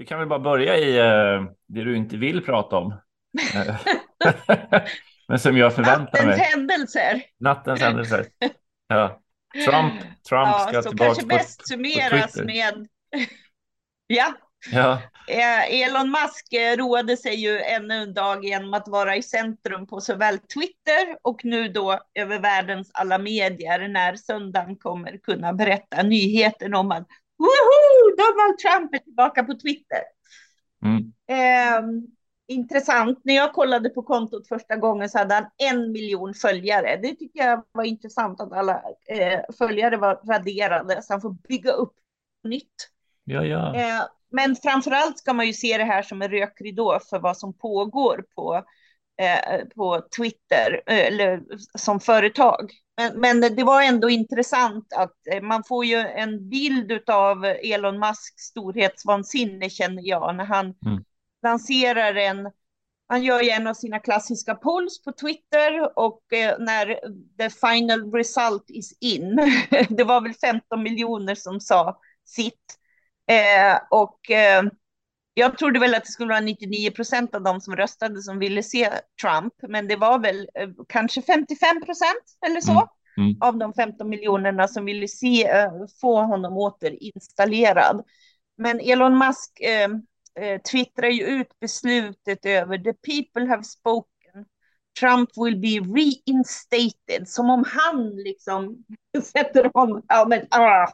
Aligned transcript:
Vi 0.00 0.06
kan 0.06 0.18
väl 0.18 0.28
bara 0.28 0.38
börja 0.38 0.78
i 0.78 1.00
uh, 1.00 1.50
det 1.66 1.84
du 1.84 1.96
inte 1.96 2.16
vill 2.16 2.44
prata 2.44 2.76
om. 2.76 3.00
Men 5.28 5.38
som 5.38 5.56
jag 5.56 5.74
förväntar 5.74 6.26
mig. 6.26 6.36
Nattens 6.36 6.54
händelser. 6.54 7.22
Nattens 7.40 7.80
händelser. 7.80 8.26
Ja. 8.88 9.20
Trump, 9.64 9.92
Trump 10.28 10.48
ja, 10.48 10.66
ska 10.68 10.82
tillbaka 10.82 11.04
kanske 11.04 11.22
på, 11.22 11.28
bäst 11.28 11.68
summeras 11.68 12.36
med... 12.36 12.88
ja, 14.06 14.34
Ja, 14.72 15.02
eh, 15.28 15.82
Elon 15.82 16.10
Musk 16.10 16.52
eh, 16.52 16.76
roade 16.76 17.16
sig 17.16 17.34
ju 17.34 17.60
ännu 17.60 17.94
en 17.94 18.14
dag 18.14 18.44
genom 18.44 18.74
att 18.74 18.88
vara 18.88 19.16
i 19.16 19.22
centrum 19.22 19.86
på 19.86 20.00
såväl 20.00 20.38
Twitter 20.38 21.16
och 21.22 21.44
nu 21.44 21.68
då 21.68 21.98
över 22.14 22.38
världens 22.38 22.90
alla 22.94 23.18
medier 23.18 23.88
när 23.88 24.16
söndagen 24.16 24.76
kommer 24.76 25.18
kunna 25.18 25.52
berätta 25.52 26.02
nyheten 26.02 26.74
om 26.74 26.92
att 26.92 27.06
Woho! 27.38 27.99
Donald 28.16 28.58
Trump 28.58 28.94
är 28.94 28.98
tillbaka 28.98 29.44
på 29.44 29.54
Twitter. 29.54 30.02
mm. 30.84 31.12
Eh, 31.28 31.82
intressant. 32.48 33.20
När 33.24 33.34
jag 33.34 33.52
kollade 33.52 33.88
på 33.88 34.02
kontot 34.02 34.48
första 34.48 34.76
gången 34.76 35.08
så 35.08 35.18
hade 35.18 35.34
han 35.34 35.46
en 35.56 35.92
miljon 35.92 36.34
följare. 36.34 36.98
Det 37.02 37.14
tycker 37.14 37.44
jag 37.44 37.64
var 37.72 37.84
intressant 37.84 38.40
att 38.40 38.52
alla 38.52 38.82
eh, 39.08 39.40
följare 39.58 39.96
var 39.96 40.20
raderade 40.26 41.02
så 41.02 41.12
han 41.12 41.20
får 41.20 41.36
bygga 41.48 41.72
upp 41.72 41.94
nytt. 42.44 42.88
ja, 43.24 43.44
ja. 43.44 43.74
Eh, 43.74 44.02
men 44.30 44.56
framför 44.56 44.90
allt 44.90 45.18
ska 45.18 45.32
man 45.32 45.46
ju 45.46 45.52
se 45.52 45.78
det 45.78 45.84
här 45.84 46.02
som 46.02 46.22
en 46.22 46.30
rökridå 46.30 47.00
för 47.10 47.18
vad 47.18 47.36
som 47.36 47.52
pågår 47.52 48.24
på, 48.34 48.64
eh, 49.20 49.64
på 49.76 50.02
Twitter 50.16 50.82
eh, 50.86 50.98
eller 50.98 51.42
som 51.78 52.00
företag. 52.00 52.70
Men, 52.96 53.20
men 53.20 53.56
det 53.56 53.64
var 53.64 53.82
ändå 53.82 54.10
intressant 54.10 54.92
att 54.92 55.16
eh, 55.32 55.42
man 55.42 55.64
får 55.64 55.84
ju 55.84 55.96
en 55.96 56.48
bild 56.48 57.10
av 57.10 57.44
Elon 57.44 57.98
Musks 57.98 58.42
storhetsvansinne 58.42 59.70
känner 59.70 60.02
jag 60.08 60.36
när 60.36 60.44
han 60.44 60.74
Mm. 60.86 61.04
lanserar 61.42 62.14
en 62.14 62.50
han 63.08 63.22
gör 63.22 63.42
ju 63.42 63.50
en 63.50 63.66
av 63.66 63.74
sina 63.74 63.98
klassiska 63.98 64.54
polls 64.54 65.02
på 65.02 65.12
Twitter 65.12 65.98
och 65.98 66.32
eh, 66.32 66.58
när 66.58 66.86
the 67.38 67.50
final 67.50 68.12
result 68.12 68.64
is 68.68 68.98
in, 69.00 69.36
det 69.88 70.04
var 70.04 70.20
väl 70.20 70.34
15 70.34 70.82
miljoner 70.82 71.34
som 71.34 71.60
sa 71.60 71.98
sitt. 72.24 72.76
Eh, 73.30 73.78
och 73.90 74.30
eh, 74.30 74.62
jag 75.40 75.58
trodde 75.58 75.78
väl 75.78 75.94
att 75.94 76.04
det 76.04 76.12
skulle 76.12 76.28
vara 76.28 76.40
99 76.40 76.90
procent 76.90 77.34
av 77.34 77.42
dem 77.42 77.60
som 77.60 77.76
röstade 77.76 78.22
som 78.22 78.38
ville 78.38 78.62
se 78.62 78.90
Trump, 79.22 79.54
men 79.68 79.88
det 79.88 79.96
var 79.96 80.18
väl 80.18 80.48
eh, 80.54 80.68
kanske 80.88 81.22
55 81.22 81.80
procent 81.84 82.24
eller 82.46 82.60
så 82.60 82.88
Mm, 83.16 83.30
mm. 83.30 83.36
av 83.40 83.58
de 83.58 83.74
15 83.74 84.08
miljonerna 84.08 84.68
som 84.68 84.84
ville 84.84 85.08
se, 85.08 85.48
eh, 85.48 85.72
få 86.00 86.22
honom 86.22 86.56
återinstallerad. 86.56 88.04
Men 88.56 88.80
Elon 88.80 89.18
Musk 89.18 89.60
eh, 89.60 89.90
eh, 90.44 90.60
twittrar 90.60 91.08
ju 91.08 91.24
ut 91.24 91.60
beslutet 91.60 92.46
över 92.46 92.78
the 92.78 92.92
people 92.92 93.48
have 93.48 93.64
spoken. 93.64 94.10
Trump 95.00 95.30
will 95.36 95.60
be 95.60 95.92
reinstated, 96.00 97.28
som 97.28 97.50
om 97.50 97.64
han 97.66 98.10
liksom 98.16 98.84
sätter 99.32 99.76
om, 99.76 100.02
ja 100.08 100.26
men 100.28 100.46
ah. 100.50 100.88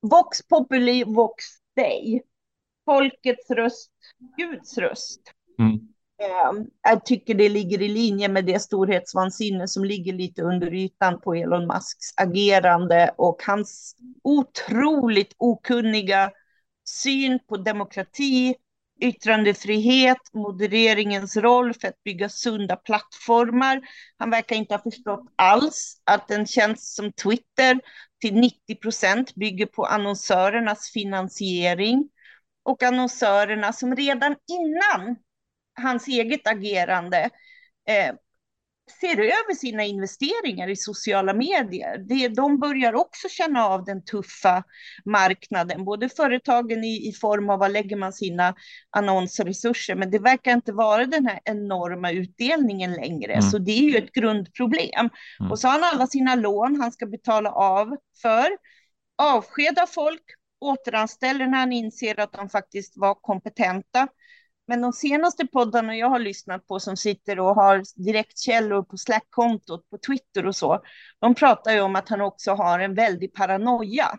Vox 0.00 0.48
populi, 0.48 1.04
vox 1.04 1.44
dei. 1.76 2.22
Folkets 2.88 3.50
röst, 3.50 3.90
Guds 4.36 4.78
röst. 4.78 5.20
Mm. 5.58 5.72
Eh, 6.22 6.66
Jag 6.82 7.04
tycker 7.04 7.34
det 7.34 7.48
ligger 7.48 7.82
i 7.82 7.88
linje 7.88 8.28
med 8.28 8.44
det 8.44 8.60
storhetsvansinne 8.60 9.68
som 9.68 9.84
ligger 9.84 10.12
lite 10.12 10.42
under 10.42 10.74
ytan 10.74 11.20
på 11.20 11.34
Elon 11.34 11.66
Musks 11.66 12.12
agerande 12.16 13.14
och 13.18 13.42
hans 13.46 13.96
otroligt 14.24 15.34
okunniga 15.38 16.30
syn 16.84 17.38
på 17.48 17.56
demokrati, 17.56 18.54
yttrandefrihet, 19.00 20.18
modereringens 20.34 21.36
roll 21.36 21.74
för 21.74 21.88
att 21.88 22.02
bygga 22.04 22.28
sunda 22.28 22.76
plattformar. 22.76 23.80
Han 24.18 24.30
verkar 24.30 24.56
inte 24.56 24.74
ha 24.74 24.82
förstått 24.82 25.32
alls 25.36 26.00
att 26.04 26.30
en 26.30 26.46
tjänst 26.46 26.96
som 26.96 27.12
Twitter 27.12 27.80
till 28.20 28.34
90 28.34 28.74
procent 28.82 29.34
bygger 29.34 29.66
på 29.66 29.84
annonsörernas 29.84 30.90
finansiering 30.92 32.08
och 32.68 32.82
annonsörerna 32.82 33.72
som 33.72 33.96
redan 33.96 34.36
innan 34.52 35.16
hans 35.80 36.08
eget 36.08 36.46
agerande 36.46 37.30
eh, 37.88 38.14
ser 39.00 39.20
över 39.20 39.54
sina 39.54 39.84
investeringar 39.84 40.68
i 40.68 40.76
sociala 40.76 41.34
medier. 41.34 41.98
Det, 41.98 42.28
de 42.28 42.58
börjar 42.58 42.94
också 42.94 43.28
känna 43.28 43.66
av 43.66 43.84
den 43.84 44.04
tuffa 44.04 44.64
marknaden, 45.04 45.84
både 45.84 46.08
företagen 46.08 46.84
i, 46.84 47.08
i 47.08 47.12
form 47.12 47.50
av 47.50 47.58
vad 47.58 47.72
lägger 47.72 47.96
man 47.96 48.12
sina 48.12 48.54
annonsresurser, 48.90 49.94
men 49.94 50.10
det 50.10 50.18
verkar 50.18 50.52
inte 50.52 50.72
vara 50.72 51.04
den 51.06 51.26
här 51.26 51.40
enorma 51.44 52.10
utdelningen 52.10 52.92
längre, 52.92 53.32
Mm. 53.32 53.42
så 53.42 53.58
det 53.58 53.72
är 53.72 53.82
ju 53.82 53.96
ett 53.96 54.12
grundproblem. 54.12 55.10
Mm. 55.40 55.52
Och 55.52 55.58
så 55.58 55.68
har 55.68 55.80
han 55.80 55.94
alla 55.94 56.06
sina 56.06 56.34
lån 56.34 56.80
han 56.80 56.92
ska 56.92 57.06
betala 57.06 57.50
av 57.50 57.96
för, 58.22 58.48
avskeda 59.22 59.86
folk, 59.86 60.22
återanställer 60.60 61.46
när 61.46 61.58
han 61.58 61.72
inser 61.72 62.20
att 62.20 62.32
de 62.32 62.48
faktiskt 62.48 62.96
var 62.96 63.14
kompetenta. 63.14 64.08
Men 64.66 64.80
de 64.80 64.92
senaste 64.92 65.46
poddarna 65.46 65.96
jag 65.96 66.08
har 66.10 66.18
lyssnat 66.18 66.66
på 66.66 66.80
som 66.80 66.96
sitter 66.96 67.40
och 67.40 67.54
har 67.54 67.82
direktkällor 67.96 68.82
på 68.82 68.96
Slack-kontot, 68.96 69.90
på 69.90 69.98
Twitter 69.98 70.46
och 70.46 70.56
så, 70.56 70.82
de 71.18 71.34
pratar 71.34 71.72
ju 71.72 71.80
om 71.80 71.96
att 71.96 72.08
han 72.08 72.20
också 72.20 72.52
har 72.52 72.78
en 72.78 72.94
väldig 72.94 73.34
paranoia 73.34 74.18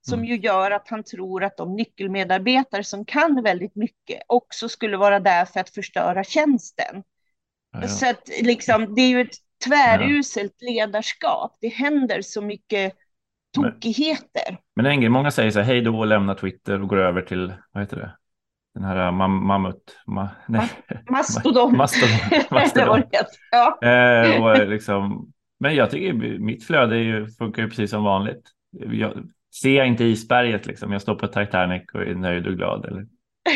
som 0.00 0.18
Mm. 0.18 0.30
ju 0.30 0.36
gör 0.36 0.70
att 0.70 0.88
han 0.88 1.04
tror 1.04 1.44
att 1.44 1.56
de 1.56 1.76
nyckelmedarbetare 1.76 2.84
som 2.84 3.04
kan 3.04 3.42
väldigt 3.42 3.74
mycket 3.76 4.22
också 4.26 4.68
skulle 4.68 4.96
vara 4.96 5.20
där 5.20 5.44
för 5.44 5.60
att 5.60 5.70
förstöra 5.70 6.24
tjänsten. 6.24 7.02
Ja, 7.72 7.88
ja. 7.88 7.88
Så 7.88 8.10
att 8.10 8.28
liksom, 8.42 8.94
det 8.94 9.02
är 9.02 9.08
ju 9.08 9.20
ett 9.20 9.36
tväruselt 9.64 10.62
ledarskap. 10.62 11.56
Det 11.60 11.68
händer 11.68 12.22
så 12.22 12.42
mycket 12.42 12.94
tokigheter. 13.54 14.58
Men 14.76 14.86
en 14.86 15.00
grej, 15.00 15.10
många 15.10 15.30
säger 15.30 15.50
så 15.50 15.58
här, 15.58 15.66
hej 15.66 15.80
då 15.80 15.98
och 15.98 16.06
lämnar 16.06 16.34
Twitter 16.34 16.82
och 16.82 16.88
går 16.88 16.98
över 16.98 17.22
till, 17.22 17.52
vad 17.72 17.82
heter 17.82 17.96
det? 17.96 18.16
Den 18.74 18.84
här 18.84 19.06
uh, 19.06 19.12
mam 19.12 19.46
mammut, 19.46 19.96
ma 20.06 20.28
nej, 20.48 20.68
Mastodon. 21.10 21.76
mastodon. 21.76 22.18
Mastodon. 22.50 23.02
Ja. 23.50 23.78
Eh, 23.82 24.44
och 24.44 24.68
liksom, 24.68 25.32
men 25.60 25.74
jag 25.74 25.90
tycker 25.90 26.12
mitt 26.38 26.64
flöde 26.64 26.96
är 26.96 27.00
ju, 27.00 27.28
funkar 27.28 27.62
ju 27.62 27.68
precis 27.68 27.90
som 27.90 28.04
vanligt. 28.04 28.42
Jag 28.70 29.12
ser 29.62 29.76
jag 29.76 29.86
inte 29.86 30.04
isberget 30.04 30.66
liksom, 30.66 30.92
jag 30.92 31.02
står 31.02 31.14
på 31.14 31.26
Titanic 31.26 31.82
och 31.94 32.02
är 32.02 32.14
nöjd 32.14 32.46
och 32.46 32.56
glad. 32.56 32.84
Eller? 32.84 33.06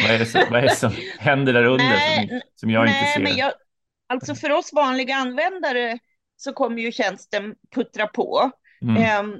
Vad, 0.03 0.11
är 0.11 0.19
det 0.19 0.27
som, 0.27 0.41
vad 0.51 0.59
är 0.59 0.63
det 0.63 0.75
som 0.77 0.93
händer 1.19 1.53
där 1.53 1.65
under 1.65 1.85
Nej, 1.85 2.29
som, 2.29 2.41
som 2.55 2.71
jag 2.71 2.87
inte 2.87 3.01
Nej, 3.01 3.15
ser? 3.15 3.23
men 3.23 3.37
jag, 3.37 3.53
alltså 4.09 4.35
för 4.35 4.53
oss 4.53 4.73
vanliga 4.73 5.15
användare 5.15 5.99
så 6.37 6.53
kommer 6.53 6.83
ju 6.83 6.93
tjänsten 6.93 7.55
puttra 7.75 8.07
på. 8.07 8.51
Mm, 8.83 8.97
Ehm, 8.97 9.37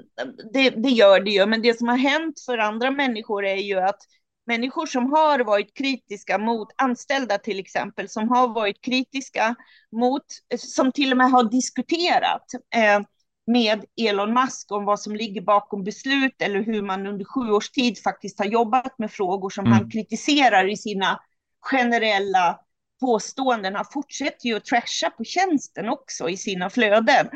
Det, 0.53 0.69
det 0.69 0.89
gör 0.89 1.19
det 1.19 1.31
ju, 1.31 1.45
men 1.45 1.61
det 1.61 1.77
som 1.77 1.87
har 1.87 1.97
hänt 1.97 2.39
för 2.45 2.57
andra 2.57 2.91
människor 2.91 3.45
är 3.45 3.55
ju 3.55 3.79
att 3.79 3.99
människor 4.45 4.85
som 4.85 5.11
har 5.11 5.39
varit 5.39 5.73
kritiska 5.77 6.37
mot 6.37 6.67
anställda 6.77 7.37
till 7.37 7.59
exempel, 7.59 8.09
som 8.09 8.29
har 8.29 8.47
varit 8.47 8.81
kritiska 8.81 9.55
mot, 9.91 10.23
som 10.57 10.91
till 10.91 11.11
och 11.11 11.17
med 11.17 11.31
har 11.31 11.43
diskuterat 11.43 12.45
eh, 12.75 12.99
med 13.47 13.85
Elon 14.01 14.33
Musk 14.33 14.71
om 14.71 14.85
vad 14.85 14.99
som 14.99 15.15
ligger 15.15 15.41
bakom 15.41 15.83
beslut 15.83 16.41
eller 16.41 16.61
hur 16.63 16.81
man 16.81 17.07
under 17.07 17.25
sju 17.25 17.51
års 17.51 17.69
tid 17.71 17.97
faktiskt 18.03 18.39
har 18.39 18.45
jobbat 18.45 18.99
med 18.99 19.11
frågor 19.11 19.49
som 19.49 19.65
Mm. 19.65 19.77
han 19.77 19.89
kritiserar 19.89 20.69
i 20.71 20.77
sina 20.77 21.19
generella 21.61 22.59
påståenden. 23.01 23.75
Han 23.75 23.85
fortsätter 23.93 24.47
ju 24.47 24.55
att 24.55 24.65
trasha 24.65 25.09
på 25.17 25.23
tjänsten 25.23 25.89
också 25.89 26.29
i 26.29 26.37
sina 26.37 26.69
flöden. 26.69 27.29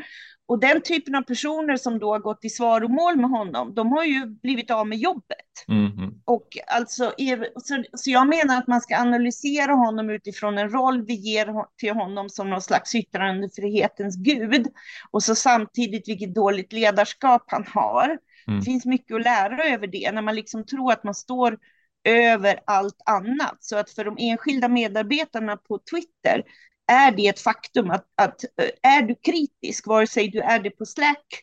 Och 0.48 0.60
den 0.60 0.82
typen 0.82 1.14
av 1.14 1.22
personer 1.22 1.76
som 1.76 1.98
då 1.98 2.12
har 2.12 2.18
gått 2.18 2.44
i 2.44 2.50
svaromål 2.50 3.16
med 3.16 3.30
honom, 3.30 3.74
de 3.74 3.92
har 3.92 4.04
ju 4.04 4.26
blivit 4.26 4.70
av 4.70 4.86
med 4.86 4.98
jobbet. 4.98 5.64
mm, 5.68 6.14
Och 6.24 6.48
alltså, 6.66 7.12
så, 7.56 7.84
så 7.92 8.10
jag 8.10 8.28
menar 8.28 8.58
att 8.58 8.66
man 8.66 8.80
ska 8.80 8.96
analysera 8.96 9.72
honom 9.72 10.10
utifrån 10.10 10.58
en 10.58 10.70
roll 10.70 11.04
vi 11.06 11.14
ger 11.14 11.54
till 11.76 11.92
honom 11.92 12.28
som 12.28 12.50
någon 12.50 12.62
slags 12.62 12.94
yttrandefrihetens 12.94 14.16
gud. 14.16 14.66
Och 15.10 15.22
så 15.22 15.34
samtidigt 15.34 16.08
vilket 16.08 16.34
dåligt 16.34 16.72
ledarskap 16.72 17.44
han 17.46 17.64
har. 17.66 18.18
Mm. 18.46 18.58
Det 18.58 18.64
finns 18.64 18.84
mycket 18.84 19.16
att 19.16 19.24
lära 19.24 19.64
över 19.64 19.86
det, 19.86 20.12
när 20.12 20.22
man 20.22 20.34
liksom 20.34 20.66
tror 20.66 20.92
att 20.92 21.04
man 21.04 21.14
står 21.14 21.58
över 22.04 22.60
allt 22.64 23.02
annat. 23.06 23.56
Så 23.60 23.76
att 23.76 23.90
för 23.90 24.04
de 24.04 24.16
enskilda 24.18 24.68
medarbetarna 24.68 25.56
på 25.56 25.78
Twitter 25.90 26.42
är 26.88 27.10
det 27.12 27.26
ett 27.28 27.40
faktum 27.40 27.90
att, 27.90 28.06
att 28.16 28.44
eh, 28.44 28.92
är 28.92 29.02
du 29.02 29.14
kritisk, 29.14 29.86
vare 29.86 30.06
sig 30.06 30.28
du 30.28 30.40
är 30.40 30.58
det 30.60 30.70
på 30.70 30.86
Slack 30.86 31.42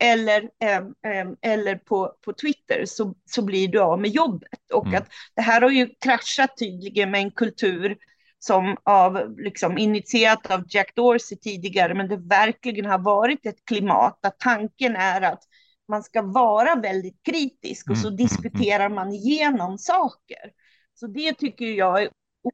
eller, 0.00 0.50
ehm, 0.60 0.94
ehm, 1.06 1.36
eller 1.42 1.76
på, 1.76 2.12
på 2.24 2.32
Twitter, 2.32 2.84
så, 2.86 3.14
så 3.26 3.42
blir 3.42 3.68
du 3.68 3.80
av 3.80 4.00
med 4.00 4.10
jobbet. 4.10 4.70
Och 4.74 4.86
Mm. 4.86 4.98
att 4.98 5.08
det 5.36 5.42
här 5.42 5.60
har 5.60 5.70
ju 5.70 5.88
kraschat 6.00 6.56
tydligen 6.58 7.10
med 7.10 7.20
en 7.20 7.30
kultur 7.30 7.96
som 8.38 8.76
av, 8.84 9.36
liksom, 9.38 9.78
initierat 9.78 10.50
av 10.50 10.64
Jack 10.68 10.94
Dorsey 10.94 11.38
tidigare, 11.38 11.94
men 11.94 12.08
det 12.08 12.16
verkligen 12.16 12.86
har 12.86 12.98
varit 12.98 13.46
ett 13.46 13.64
klimat 13.64 14.18
där 14.22 14.32
tanken 14.38 14.96
är 14.96 15.20
att 15.22 15.42
man 15.88 16.02
ska 16.02 16.22
vara 16.22 16.74
väldigt 16.74 17.22
kritisk 17.22 17.90
och 17.90 17.98
så 17.98 18.08
Mm, 18.08 18.16
mm, 18.20 18.26
mm. 18.26 18.26
diskuterar 18.26 18.88
man 18.88 19.12
igenom 19.12 19.78
saker. 19.78 20.52
Så 20.94 21.06
det 21.06 21.32
tycker 21.34 21.64
jag 21.66 22.02
är 22.02 22.08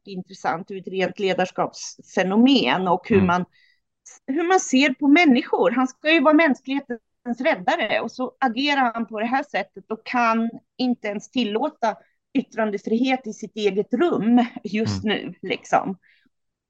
intressant 0.05 0.71
ur 0.71 0.77
ett 0.77 0.87
rent 0.87 1.19
ledarskapsfenomen 1.19 2.87
och 2.87 3.09
hur, 3.09 3.15
Mm. 3.15 3.27
man, 3.27 3.45
hur 4.27 4.43
man 4.43 4.59
ser 4.59 4.93
på 4.93 5.07
människor. 5.07 5.71
Han 5.71 5.87
ska 5.87 6.11
ju 6.11 6.19
vara 6.21 6.33
mänsklighetens 6.33 7.01
räddare 7.39 7.99
och 7.99 8.11
så 8.11 8.31
agerar 8.39 8.93
han 8.93 9.05
på 9.07 9.19
det 9.19 9.25
här 9.25 9.43
sättet 9.43 9.91
och 9.91 10.05
kan 10.05 10.49
inte 10.77 11.07
ens 11.07 11.31
tillåta 11.31 11.95
yttrandefrihet 12.33 13.27
i 13.27 13.33
sitt 13.33 13.55
eget 13.55 13.93
rum 13.93 14.45
just 14.63 15.03
nu. 15.03 15.33
Liksom. 15.41 15.97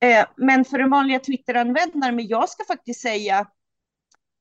Eh, 0.03 0.25
men 0.37 0.65
för 0.65 0.77
den 0.77 0.89
vanliga 0.89 1.19
Twitter-användaren, 1.19 2.15
men 2.15 2.27
jag 2.27 2.49
ska 2.49 2.63
faktiskt 2.63 3.01
säga 3.01 3.47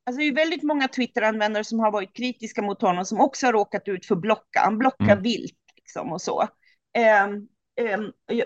Alltså 0.07 0.19
det 0.21 0.25
är 0.29 0.35
väldigt 0.35 0.63
många 0.63 0.89
Twitter-användare 0.89 1.65
som 1.65 1.79
har 1.79 1.91
varit 1.91 2.17
kritiska 2.17 2.63
mot 2.63 2.83
honom 2.83 3.05
som 3.05 3.21
också 3.21 3.47
har 3.47 3.53
råkat 3.53 3.89
ut 3.89 4.07
för 4.07 4.17
blocka. 4.17 4.61
Han 4.61 4.79
blockar 4.79 5.05
Mm. 5.13 5.23
vilt 5.23 5.59
liksom 5.77 6.13
och 6.13 6.23
så. 6.23 6.49
Ehm, 6.95 7.49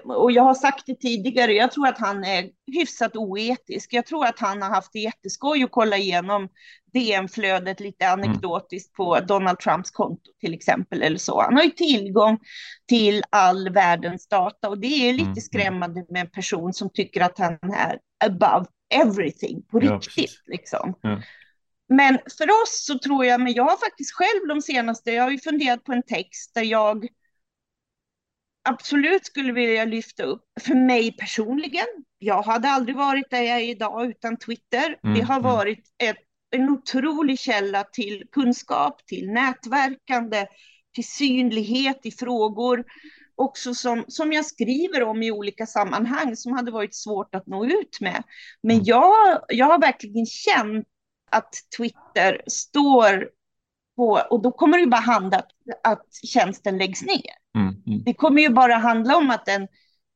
och 0.04 0.32
jag 0.32 0.42
har 0.42 0.54
sagt 0.54 0.86
det 0.86 0.94
tidigare, 0.94 1.52
jag 1.52 1.72
tror 1.72 1.86
att 1.88 1.98
han 1.98 2.24
är 2.24 2.50
hyfsat 2.72 3.16
oetisk. 3.16 3.92
Jag 3.92 4.06
tror 4.06 4.26
att 4.26 4.38
han 4.38 4.62
har 4.62 4.70
haft 4.70 4.92
det 4.92 4.98
jätteskoj 4.98 5.64
att 5.64 5.70
kolla 5.70 5.96
igenom 5.96 6.48
DM-flödet 6.92 7.80
lite 7.80 8.08
anekdotiskt 8.08 8.92
på 8.92 9.20
Donald 9.20 9.58
Trumps 9.58 9.90
konto 9.90 10.30
till 10.40 10.54
exempel 10.54 11.02
eller 11.02 11.18
så. 11.18 11.42
Han 11.42 11.56
har 11.56 11.62
ju 11.64 11.70
tillgång 11.70 12.38
till 12.88 13.22
all 13.30 13.70
världens 13.70 14.28
data 14.28 14.68
och 14.68 14.78
det 14.78 15.08
är 15.08 15.12
lite 15.12 15.22
Mm, 15.22 15.32
mm. 15.32 15.40
skrämmande 15.40 16.06
med 16.10 16.20
en 16.20 16.30
person 16.30 16.72
som 16.72 16.90
tycker 16.90 17.20
att 17.20 17.38
han 17.38 17.58
är 17.62 17.98
above 18.24 18.66
everything 18.94 19.62
på 19.62 19.84
Ja, 19.84 19.92
riktigt. 19.94 20.14
precis. 20.14 20.42
Liksom. 20.46 20.94
Ja. 21.02 21.22
Men 21.88 22.18
för 22.38 22.44
oss 22.62 22.84
så 22.86 22.98
tror 22.98 23.24
jag, 23.24 23.40
men 23.40 23.52
jag 23.52 23.64
har 23.64 23.76
faktiskt 23.76 24.12
själv 24.14 24.48
de 24.48 24.62
senaste, 24.62 25.12
jag 25.12 25.22
har 25.22 25.30
ju 25.30 25.38
funderat 25.38 25.84
på 25.84 25.92
en 25.92 26.02
text 26.02 26.54
där 26.54 26.62
jag 26.62 27.06
absolut 28.64 29.26
skulle 29.26 29.52
vilja 29.52 29.84
lyfta 29.84 30.22
upp, 30.22 30.42
för 30.60 30.74
mig 30.74 31.12
personligen, 31.12 31.86
jag 32.18 32.42
hade 32.42 32.68
aldrig 32.68 32.96
varit 32.96 33.30
där 33.30 33.42
jag 33.42 33.56
är 33.60 33.68
idag 33.68 34.10
utan 34.10 34.36
Twitter. 34.36 34.98
Mm, 35.04 35.18
Det 35.18 35.22
har 35.24 35.34
mm. 35.34 35.42
varit 35.42 35.84
ett, 36.02 36.16
en 36.50 36.68
otrolig 36.68 37.38
källa 37.38 37.84
till 37.84 38.24
kunskap, 38.32 39.06
till 39.06 39.30
nätverkande, 39.30 40.46
till 40.94 41.08
synlighet 41.08 42.06
i 42.06 42.10
frågor, 42.10 42.84
också 43.34 43.74
som, 43.74 44.04
som 44.08 44.32
jag 44.32 44.46
skriver 44.46 45.02
om 45.02 45.22
i 45.22 45.30
olika 45.30 45.66
sammanhang 45.66 46.36
som 46.36 46.52
hade 46.52 46.70
varit 46.70 46.94
svårt 46.94 47.34
att 47.34 47.46
nå 47.46 47.64
ut 47.66 48.00
med. 48.00 48.22
Men 48.62 48.76
Mm. 48.76 48.84
jag, 48.86 49.40
jag 49.48 49.66
har 49.66 49.80
verkligen 49.80 50.26
känt 50.26 50.86
att 51.30 51.54
Twitter 51.76 52.42
står 52.46 53.28
på, 53.98 54.22
och 54.30 54.42
då 54.42 54.52
kommer 54.52 54.76
det 54.76 54.82
ju 54.82 54.90
bara 54.90 55.00
handla 55.00 55.38
att, 55.38 55.50
att 55.84 56.06
tjänsten 56.26 56.78
läggs 56.78 57.02
ner. 57.02 57.34
Mm. 57.56 57.74
Mm. 57.86 58.02
Det 58.04 58.14
kommer 58.14 58.42
ju 58.42 58.48
bara 58.48 58.74
handla 58.74 59.16
om 59.16 59.30
att 59.30 59.46
den, 59.46 59.68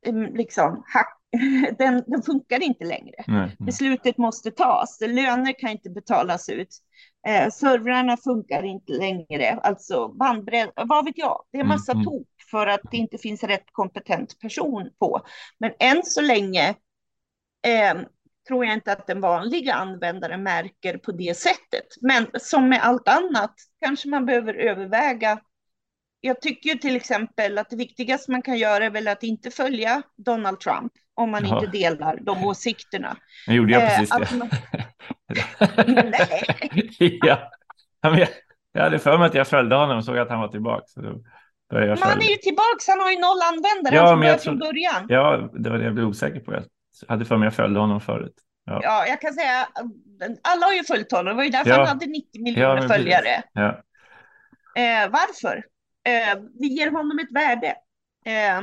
em, 0.06 0.34
liksom, 0.34 0.84
hack, 0.87 1.19
den, 1.79 2.05
den 2.06 2.23
funkar 2.23 2.62
inte 2.62 2.84
längre. 2.84 3.25
Nej, 3.26 3.40
nej. 3.40 3.56
Beslutet 3.58 4.19
måste 4.19 4.50
tas. 4.50 5.00
Löner 5.00 5.58
kan 5.58 5.70
inte 5.70 5.90
betalas 5.90 6.49
ut. 6.49 6.69
Eh, 7.29 7.49
servrarna 7.50 8.17
funkar 8.17 8.62
inte 8.62 8.93
längre. 8.93 9.58
Alltså 9.62 10.08
bandbredd, 10.08 10.70
vad 10.76 11.05
vet 11.05 11.19
jag. 11.19 11.43
Det 11.52 11.58
är 11.58 11.64
massa 11.64 11.93
Mm, 11.93 12.02
mm. 12.02 12.12
tok 12.12 12.29
för 12.50 12.67
att 12.67 12.81
det 12.90 12.96
inte 12.96 13.19
finns 13.19 13.44
rätt 13.44 13.67
kompetent 13.73 14.40
person 14.40 14.90
på. 14.99 15.20
Men 15.58 15.73
än 15.79 16.02
så 16.05 16.20
länge 16.20 16.69
eh, 17.67 17.94
tror 18.49 18.65
jag 18.65 18.75
inte 18.75 18.93
att 18.93 19.06
den 19.06 19.21
vanliga 19.21 19.75
användaren 19.75 20.43
märker 20.43 20.99
på 20.99 21.12
det 21.12 21.37
sättet. 21.37 21.87
Men 22.00 22.27
som 22.41 22.69
med 22.69 22.81
allt 22.83 23.09
annat 23.09 23.55
kanske 23.85 24.09
man 24.09 24.27
behöver 24.27 24.55
överväga. 24.55 25.39
Jag 26.21 26.41
tycker 26.41 26.75
till 26.75 26.97
exempel 26.97 27.59
att 27.59 27.71
det 27.71 27.77
viktigaste 27.77 28.31
man 28.31 28.43
kan 28.43 28.59
göra 28.59 28.85
är 28.85 28.91
väl 28.91 29.09
att 29.09 29.23
inte 29.23 29.50
följa 29.50 30.03
Donald 30.17 30.61
Trump 30.61 30.93
om 31.15 31.31
man 31.31 31.47
Ja. 31.47 31.55
inte 31.65 31.79
delar 31.79 32.19
de 32.23 32.44
åsikterna. 32.44 33.17
Nu 33.47 33.55
gjorde 33.55 33.73
jag 33.73 33.83
Eh, 33.83 33.89
precis 33.89 34.12
att 34.12 34.31
det. 34.31 34.37
man- 34.37 34.49
Nej. 36.11 36.89
ja. 37.23 37.50
Jag, 38.03 38.29
jag 38.73 38.83
hade 38.83 38.99
för 38.99 39.19
mig 39.19 39.27
att 39.27 39.35
jag 39.35 39.49
följde 39.49 39.77
honom 39.77 39.97
och 39.99 40.05
såg 40.05 40.19
att 40.19 40.29
han 40.31 40.41
var 40.41 40.49
tillbaka. 40.49 40.85
Men 41.71 41.99
han 41.99 42.19
är 42.19 42.31
ju 42.31 42.37
tillbaks, 42.37 42.89
han 42.89 43.00
har 43.00 43.11
ju 43.11 43.19
noll 43.19 43.39
användare, 43.53 43.94
Ja, 43.94 44.17
men 44.17 44.29
jag 44.29 44.43
från 44.43 44.59
tror- 44.61 44.69
början. 44.73 45.06
Ja, 45.09 45.49
det 45.53 45.71
var 45.71 45.79
det 45.79 45.85
jag 45.85 45.94
blev 45.94 46.06
osäker 46.06 46.41
på. 46.41 46.53
Jag 46.53 46.62
hade 47.09 47.25
för 47.25 47.37
mig 47.37 47.47
att 47.49 47.53
jag 47.59 47.65
följde 47.65 47.81
honom 47.81 48.00
förut. 48.00 48.35
Ja. 48.65 48.81
Ja, 48.83 49.06
jag 49.06 49.21
kan 49.21 49.33
säga, 49.33 49.69
alla 50.43 50.67
har 50.67 50.73
ju 50.73 50.85
följt 50.85 51.12
honom, 51.12 51.27
det 51.27 51.35
var 51.35 51.44
ju 51.44 51.50
därför 51.50 51.71
Ja. 51.71 51.77
han 51.79 51.87
hade 51.87 52.06
90 52.06 52.29
Ja, 52.33 52.43
miljoner 52.43 52.77
precis. 52.77 52.93
följare. 52.93 53.43
Ja. 53.53 53.69
Eh, 54.77 55.11
varför? 55.11 55.56
Eh, 56.05 56.39
vi 56.61 56.67
ger 56.67 56.91
honom 56.91 57.19
ett 57.19 57.33
värde. 57.33 57.67
Eh, 58.27 58.61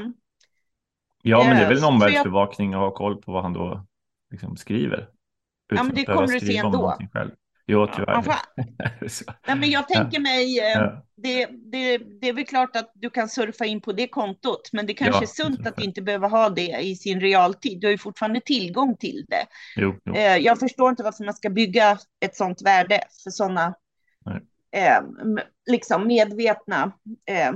ja, 1.21 1.43
men 1.43 1.55
det 1.57 1.63
är 1.63 1.67
väl 1.67 1.77
en 1.77 1.83
jag- 1.83 1.87
omvärldsbevakning 1.93 2.75
och 2.75 2.81
ha 2.81 2.91
koll 2.91 3.21
på 3.21 3.31
vad 3.31 3.43
han 3.43 3.53
då 3.53 3.85
liksom 4.31 4.57
skriver. 4.57 5.07
Utan 5.73 5.85
men 5.85 5.95
det 5.95 6.01
att 6.07 6.15
kommer 6.15 6.27
du 6.27 6.39
se 6.39 6.57
ändå. 6.57 6.97
Själv. 7.13 7.31
Jo, 7.71 7.87
tyvärr. 7.95 8.13
man 8.13 8.23
får, 8.23 8.33
Så, 9.09 9.23
nej, 9.47 9.57
men 9.57 9.69
jag 9.69 9.87
tänker 9.87 10.19
mig, 10.19 10.59
eh, 10.59 10.65
ja. 10.65 11.05
det, 11.15 11.45
det, 11.45 11.97
det 11.97 12.29
är 12.29 12.33
väl 12.33 12.45
klart 12.45 12.75
att 12.75 12.91
du 12.95 13.09
kan 13.09 13.29
surfa 13.29 13.65
in 13.65 13.81
på 13.81 13.91
det 13.91 14.07
kontot, 14.07 14.69
men 14.73 14.85
det 14.85 14.93
kanske 14.93 15.17
Ja, 15.17 15.21
är 15.21 15.49
sunt 15.49 15.67
att 15.67 15.81
inte 15.81 16.01
behöva 16.01 16.27
ha 16.27 16.49
det 16.49 16.79
i 16.81 16.95
sin 16.95 17.21
realtid. 17.21 17.81
Du 17.81 17.87
har 17.87 17.91
ju 17.91 17.97
fortfarande 17.97 18.41
tillgång 18.41 18.97
till 18.97 19.25
det. 19.27 19.45
Jo, 19.75 19.95
jo. 20.05 20.15
Eh, 20.15 20.37
jag 20.37 20.59
förstår 20.59 20.89
inte 20.89 21.03
varför 21.03 21.23
man 21.23 21.33
ska 21.33 21.49
bygga 21.49 21.97
ett 22.19 22.35
sådant 22.35 22.61
värde 22.61 23.01
för 23.23 23.29
sådana 23.29 23.75
eh, 24.71 25.01
liksom 25.71 26.07
medvetna. 26.07 26.91
Eh, 27.29 27.51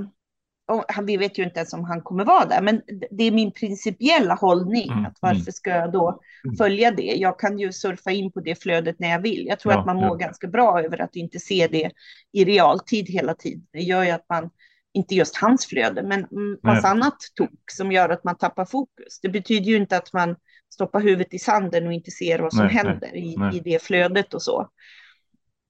och 0.66 1.08
vi 1.08 1.16
vet 1.16 1.38
ju 1.38 1.42
inte 1.44 1.58
ens 1.60 1.72
om 1.72 1.84
han 1.84 2.02
kommer 2.02 2.24
vara 2.24 2.44
där, 2.44 2.62
men 2.62 2.82
det 3.10 3.24
är 3.24 3.30
min 3.30 3.52
principiella 3.52 4.34
hållning. 4.34 4.92
Mm, 4.92 5.06
Att 5.06 5.16
varför 5.20 5.40
mm. 5.40 5.52
ska 5.52 5.70
jag 5.70 5.92
då 5.92 6.20
Mm. 6.44 6.56
följa 6.56 6.90
det? 6.90 7.02
Jag 7.16 7.38
kan 7.38 7.58
ju 7.58 7.72
surfa 7.72 8.10
in 8.10 8.32
på 8.32 8.40
det 8.40 8.62
flödet 8.62 8.98
när 8.98 9.08
jag 9.08 9.22
vill. 9.22 9.46
Jag 9.46 9.60
tror 9.60 9.72
Ja, 9.72 9.80
att 9.80 9.86
man 9.86 9.98
ja. 9.98 10.08
mår 10.08 10.16
ganska 10.16 10.46
bra 10.46 10.82
över 10.82 11.00
att 11.00 11.16
inte 11.16 11.38
se 11.38 11.68
det 11.68 11.90
i 12.32 12.44
realtid 12.44 13.08
hela 13.08 13.34
tiden. 13.34 13.66
Det 13.72 13.80
gör 13.80 14.02
ju 14.04 14.10
att 14.10 14.24
man, 14.28 14.50
inte 14.94 15.14
just 15.14 15.36
hans 15.36 15.66
flöde, 15.66 16.02
men 16.02 16.20
massa 16.62 16.80
Nej. 16.82 16.90
annat 16.90 17.16
tok 17.34 17.70
som 17.70 17.92
gör 17.92 18.08
att 18.08 18.24
man 18.24 18.36
tappar 18.36 18.64
fokus. 18.64 19.20
Det 19.22 19.28
betyder 19.28 19.66
ju 19.66 19.76
inte 19.76 19.96
att 19.96 20.12
man 20.12 20.36
stoppar 20.74 21.00
huvudet 21.00 21.34
i 21.34 21.38
sanden 21.38 21.86
och 21.86 21.92
inte 21.92 22.10
ser 22.10 22.38
vad 22.38 22.52
som 22.52 22.66
Nej, 22.66 22.74
nej, 22.74 22.84
händer 22.84 23.16
i, 23.16 23.36
nej. 23.36 23.56
i 23.56 23.60
det 23.60 23.82
flödet 23.82 24.34
och 24.34 24.42
så. 24.42 24.68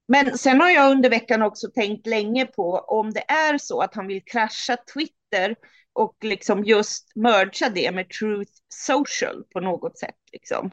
Men 0.09 0.39
sen 0.39 0.61
har 0.61 0.71
jag 0.71 0.91
under 0.91 1.11
veckan 1.11 1.43
också 1.43 1.71
tänkt 1.71 2.07
länge 2.07 2.47
på 2.47 2.73
om 2.73 3.13
det 3.13 3.31
är 3.31 3.59
så 3.59 3.81
att 3.81 3.95
han 3.95 4.07
vill 4.07 4.25
krascha 4.25 4.77
Twitter 4.95 5.57
och 5.93 6.17
liksom 6.23 6.65
just 6.65 7.13
mergea 7.15 7.69
det 7.75 7.93
med 7.93 8.11
Truth 8.11 8.53
Social 8.69 9.45
på 9.53 9.61
något 9.61 9.99
sätt. 9.99 10.15
Liksom. 10.33 10.71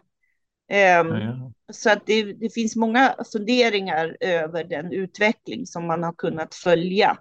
Ehm, 0.72 1.08
Ja. 1.08 1.52
Så 1.74 1.90
att 1.90 2.06
det, 2.06 2.34
det 2.34 2.54
finns 2.54 2.76
många 2.76 3.16
funderingar 3.32 4.18
över 4.20 4.64
den 4.64 4.92
utveckling 4.92 5.66
som 5.66 5.88
man 5.88 6.04
har 6.04 6.14
kunnat 6.14 6.56
följa. 6.56 7.18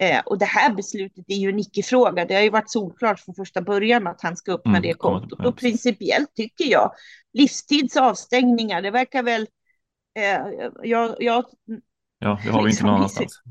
Eh, 0.00 0.20
och 0.20 0.38
det 0.38 0.44
här 0.44 0.74
beslutet 0.74 1.24
är 1.28 1.36
ju 1.36 1.48
en 1.48 1.58
icke-fråga. 1.58 2.24
Det 2.24 2.34
har 2.34 2.42
ju 2.42 2.50
varit 2.50 2.70
solklart 2.70 3.20
från 3.20 3.34
första 3.34 3.62
början 3.62 4.06
att 4.06 4.22
han 4.22 4.36
ska 4.36 4.52
öppna 4.52 4.70
Mm, 4.70 4.82
det 4.82 4.94
kontot. 4.94 5.46
Och 5.46 5.56
principiellt 5.58 6.34
tycker 6.34 6.64
jag 6.64 6.92
livstidsavstängningar, 7.32 8.82
det 8.82 8.90
verkar 8.90 9.22
väl... 9.22 9.46
Eh, 10.14 10.22
jag, 10.82 11.16
jag, 11.18 11.44
ja, 12.18 12.40
det 12.44 12.50
har 12.50 12.62
vi 12.62 12.68
inte 12.68 12.68
Liksom 12.68 12.86
någon 12.86 12.96
annanstans. 12.96 13.42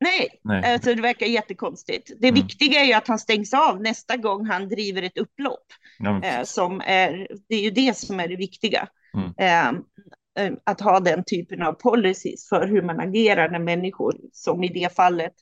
nej, 0.00 0.40
Nej. 0.44 0.72
alltså 0.72 0.94
det 0.94 1.02
verkar 1.02 1.26
jättekonstigt. 1.26 2.10
Det 2.18 2.28
Mm. 2.28 2.42
viktiga 2.42 2.80
är 2.80 2.84
ju 2.84 2.92
att 2.92 3.08
han 3.08 3.18
stängs 3.18 3.54
av 3.54 3.80
nästa 3.82 4.16
gång 4.16 4.46
han 4.46 4.68
driver 4.68 5.02
ett 5.02 5.18
upplopp. 5.18 5.66
Ja, 5.98 6.22
Eh, 6.24 6.42
som 6.44 6.80
är, 6.84 7.28
det 7.48 7.54
är 7.54 7.60
ju 7.62 7.70
det 7.70 7.96
som 7.96 8.20
är 8.20 8.28
det 8.28 8.36
viktiga. 8.36 8.88
Mm. 9.14 9.32
Eh, 9.38 10.44
eh, 10.46 10.52
att 10.64 10.80
ha 10.80 11.00
den 11.00 11.24
typen 11.24 11.62
av 11.62 11.72
policies 11.72 12.48
för 12.48 12.66
hur 12.66 12.82
man 12.82 13.00
agerar 13.00 13.48
när 13.50 13.58
människor, 13.58 14.16
som 14.32 14.64
i 14.64 14.68
det 14.68 14.96
fallet, 14.96 15.34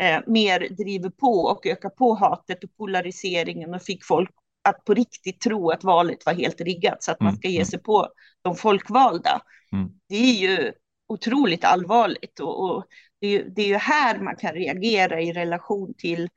eh, 0.00 0.20
mer 0.26 0.68
driver 0.76 1.10
på 1.10 1.32
och 1.40 1.66
ökar 1.66 1.88
på 1.90 2.14
hatet 2.14 2.64
och 2.64 2.76
polariseringen 2.76 3.74
och 3.74 3.82
fick 3.82 4.04
folk 4.04 4.30
att 4.68 4.84
på 4.84 4.94
riktigt 4.94 5.40
tro 5.40 5.70
att 5.70 5.84
valet 5.84 6.26
var 6.26 6.34
helt 6.34 6.60
riggat 6.60 7.02
så 7.02 7.12
att 7.12 7.20
man 7.20 7.28
Mm, 7.28 7.38
ska 7.38 7.48
ge 7.48 7.56
mm. 7.56 7.66
sig 7.66 7.78
på 7.78 8.08
de 8.42 8.54
folkvalda. 8.56 9.40
Mm. 9.72 9.88
Det 10.08 10.16
är 10.16 10.32
ju 10.34 10.72
otroligt 11.08 11.64
allvarligt 11.64 12.40
och, 12.40 12.64
och 12.70 12.84
det, 13.20 13.26
är 13.26 13.30
ju, 13.30 13.48
det 13.48 13.62
är 13.62 13.66
ju 13.68 13.76
här 13.76 14.18
man 14.18 14.36
kan 14.36 14.52
reagera 14.54 15.20
i 15.20 15.32
relation 15.32 15.94
till 15.98 16.28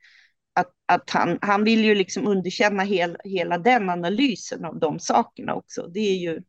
att, 0.54 0.72
att 0.86 1.10
han, 1.10 1.40
han 1.42 1.64
vill 1.64 1.86
ju 1.86 1.96
liksom 1.96 2.28
underkänna 2.28 2.84
hel, 2.84 3.18
hela 3.24 3.58
den 3.58 3.90
analysen 3.90 4.66
av 4.66 4.80
de 4.80 5.00
sakerna 5.00 5.54
också. 5.56 5.88
Det 5.88 6.00
är 6.00 6.16
ju 6.18 6.42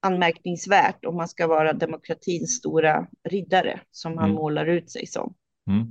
anmärkningsvärt 0.00 1.04
om 1.04 1.16
man 1.16 1.28
ska 1.28 1.46
vara 1.46 1.72
demokratins 1.72 2.56
stora 2.56 3.06
riddare 3.28 3.80
som 3.90 4.12
han 4.18 4.24
Mm. 4.24 4.34
målar 4.36 4.66
ut 4.66 4.90
sig 4.90 5.06
som. 5.06 5.34
Mm. 5.70 5.86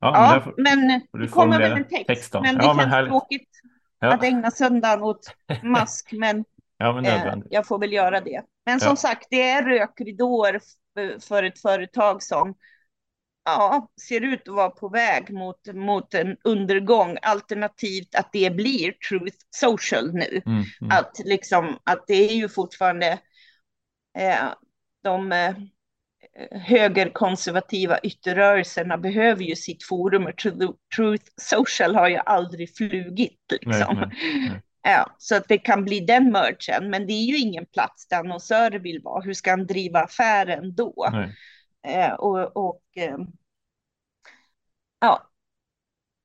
Ja, 0.00 0.42
men 0.56 0.90
Ja, 0.90 1.00
men 1.12 1.22
det 1.22 1.28
kommer 1.28 1.58
väl 1.58 1.72
en 1.72 1.84
text. 1.88 2.06
text 2.06 2.32
men 2.34 2.42
det 2.58 2.64
Ja, 2.64 2.74
men 2.74 2.82
känns 2.84 2.92
härligt. 2.94 3.10
tråkigt 3.10 3.48
ja. 4.00 4.14
att 4.14 4.24
ägna 4.24 4.50
söndagen 4.50 5.02
åt 5.02 5.34
mask, 5.62 6.12
men 6.12 6.44
ja, 6.82 6.92
men 6.92 7.04
eh, 7.04 7.16
nödvändigt. 7.16 7.48
jag 7.52 7.66
får 7.66 7.78
väl 7.78 7.92
göra 7.92 8.20
det. 8.20 8.42
Men 8.66 8.80
som 8.80 8.88
Ja. 8.90 8.96
sagt, 8.96 9.26
det 9.30 9.42
är 9.42 9.62
rökridåer 9.64 10.60
för 11.20 11.42
ett 11.42 11.60
företag 11.60 12.22
som 12.22 12.54
ja, 13.44 13.90
ser 14.08 14.20
ut 14.20 14.48
att 14.48 14.54
vara 14.54 14.70
på 14.70 14.88
väg 14.88 15.30
mot, 15.30 15.74
mot 15.74 16.14
en 16.14 16.36
undergång, 16.44 17.18
alternativt 17.22 18.14
att 18.14 18.32
det 18.32 18.50
blir 18.50 18.92
Truth 18.92 19.36
Social 19.50 20.12
nu. 20.14 20.42
Mm, 20.46 20.62
mm. 20.80 20.90
Att, 20.90 21.20
liksom, 21.24 21.78
att 21.84 22.04
det 22.06 22.30
är 22.30 22.34
ju 22.34 22.48
fortfarande 22.48 23.18
eh, 24.18 24.48
de 25.02 25.32
eh, 25.32 25.54
högerkonservativa 26.50 27.98
ytterrörelserna 27.98 28.98
behöver 28.98 29.42
ju 29.42 29.56
sitt 29.56 29.84
forum 29.84 30.28
Truth 30.96 31.24
Social 31.40 31.94
har 31.94 32.08
ju 32.08 32.16
aldrig 32.16 32.76
flugit. 32.76 33.40
Liksom. 33.52 33.96
Nej, 33.96 34.06
nej, 34.10 34.50
nej. 34.50 34.62
Ja, 34.82 35.16
så 35.18 35.36
att 35.36 35.48
det 35.48 35.58
kan 35.58 35.84
bli 35.84 36.00
den 36.00 36.32
merchen, 36.32 36.90
men 36.90 37.06
det 37.06 37.12
är 37.12 37.24
ju 37.24 37.38
ingen 37.38 37.66
plats 37.66 38.08
där 38.08 38.16
annonsörer 38.16 38.78
vill 38.78 39.02
vara. 39.02 39.22
Hur 39.22 39.34
ska 39.34 39.50
han 39.50 39.66
driva 39.66 40.00
affären 40.00 40.74
då? 40.74 41.08
Eh, 41.86 42.12
och, 42.12 42.56
och 42.56 42.82
eh, 42.96 43.16
ja, 45.00 45.30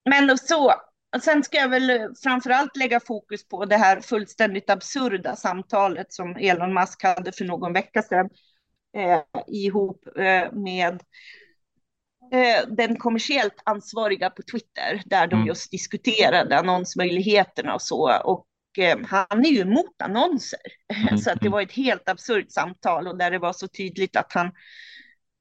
men 0.09 0.37
så. 0.37 0.73
Sen 1.21 1.43
ska 1.43 1.57
jag 1.57 1.69
väl 1.69 2.15
framförallt 2.23 2.77
lägga 2.77 2.99
fokus 2.99 3.47
på 3.47 3.65
det 3.65 3.77
här 3.77 4.01
fullständigt 4.01 4.69
absurda 4.69 5.35
samtalet 5.35 6.13
som 6.13 6.35
Elon 6.35 6.73
Musk 6.73 7.03
hade 7.03 7.31
för 7.31 7.45
någon 7.45 7.73
vecka 7.73 8.01
sedan 8.01 8.29
eh, 8.97 9.21
ihop 9.47 10.07
eh, 10.17 10.51
med 10.51 11.03
eh, 12.31 12.67
den 12.67 12.95
kommersiellt 12.95 13.61
ansvariga 13.63 14.29
på 14.29 14.41
Twitter, 14.41 15.01
där 15.05 15.27
de 15.27 15.35
mm. 15.35 15.47
just 15.47 15.71
diskuterade 15.71 16.59
annonsmöjligheterna 16.59 17.73
och 17.73 17.81
så. 17.81 18.21
Och 18.23 18.46
eh, 18.79 18.97
han 19.03 19.45
är 19.45 19.49
ju 19.49 19.61
emot 19.61 20.01
annonser, 20.03 20.59
mm. 21.07 21.17
så 21.17 21.31
att 21.31 21.39
det 21.39 21.45
mm. 21.45 21.51
var 21.51 21.61
ett 21.61 21.71
helt 21.71 22.09
absurt 22.09 22.51
samtal 22.51 23.07
och 23.07 23.17
där 23.17 23.31
det 23.31 23.39
var 23.39 23.53
så 23.53 23.67
tydligt 23.67 24.15
att 24.15 24.33
han 24.33 24.51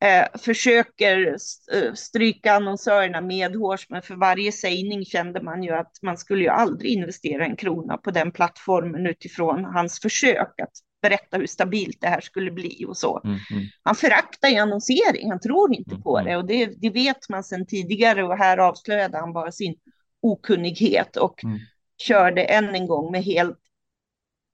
eh, 0.04 0.38
försöker 0.38 1.36
eh, 1.72 1.92
stryka 1.94 2.52
annonsörerna 2.52 3.20
medhårs, 3.20 3.86
men 3.88 4.02
för 4.02 4.14
varje 4.14 4.52
sägning 4.52 5.04
kände 5.04 5.42
man 5.42 5.62
ju 5.62 5.70
att 5.70 5.92
man 6.02 6.16
skulle 6.16 6.42
ju 6.42 6.48
aldrig 6.48 6.90
investera 6.90 7.44
en 7.44 7.56
krona 7.56 7.96
på 7.96 8.10
den 8.10 8.32
plattformen 8.32 9.06
utifrån 9.06 9.64
hans 9.64 10.00
försök 10.00 10.60
att 10.60 10.72
berätta 11.02 11.36
hur 11.36 11.46
stabilt 11.46 12.00
det 12.00 12.08
här 12.08 12.20
skulle 12.20 12.50
bli 12.50 12.84
och 12.88 12.96
så. 12.96 13.20
Mm, 13.24 13.38
mm. 13.50 13.64
Han 13.82 13.94
föraktar 13.94 14.48
ju 14.48 14.56
annonsering, 14.56 15.30
han 15.30 15.40
tror 15.40 15.74
inte 15.74 15.90
mm, 15.90 16.02
på 16.02 16.18
mm. 16.18 16.30
det 16.30 16.36
och 16.36 16.46
det, 16.46 16.66
det, 16.66 16.90
vet 16.90 17.28
man 17.28 17.44
sedan 17.44 17.66
tidigare 17.66 18.24
och 18.24 18.38
här 18.38 18.58
avslöjade 18.58 19.18
han 19.18 19.32
bara 19.32 19.52
sin 19.52 19.74
okunnighet 20.22 21.16
och 21.16 21.44
mm. 21.44 21.58
Körde 21.98 22.44
än 22.44 22.74
en 22.74 22.86
gång 22.86 23.12
med 23.12 23.24
helt 23.24 23.58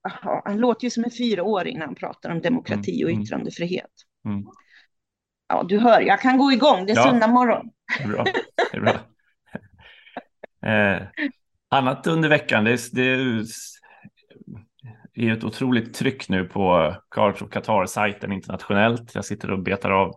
Aha, 0.09 0.43
han 0.45 0.59
låter 0.59 0.85
ju 0.85 0.91
som 0.91 1.05
en 1.05 1.11
fyraåring 1.11 1.79
när 1.79 1.87
han 1.87 1.95
pratar 1.95 2.31
om 2.31 2.41
demokrati 2.41 3.05
och 3.05 3.11
mm, 3.11 3.23
yttrandefrihet. 3.23 3.91
Ja, 5.49 5.63
du 5.63 5.79
hör, 5.79 6.01
jag 6.01 6.21
kan 6.21 6.39
gå 6.39 6.53
igång. 6.53 6.87
Det 6.87 6.93
är 6.93 6.97
ja, 6.97 7.03
söndag 7.03 7.27
morgon. 7.27 7.71
Det 7.99 8.05
är 8.05 8.09
bra. 8.09 8.25
Det 8.73 8.77
är 8.77 8.81
bra. 8.81 9.01
eh, 10.71 11.03
annat 11.69 12.07
under 12.07 12.29
veckan, 12.29 12.65
det, 12.65 12.93
det 12.93 13.03
är 15.15 15.33
ett 15.33 15.45
otroligt 15.45 15.95
tryck 15.95 16.29
nu 16.29 16.45
på 16.45 16.95
of 17.17 17.51
Qatar-sajten 17.51 18.33
internationellt. 18.33 19.15
Jag 19.15 19.25
sitter 19.25 19.51
och 19.51 19.63
betar 19.63 19.91
av 19.91 20.15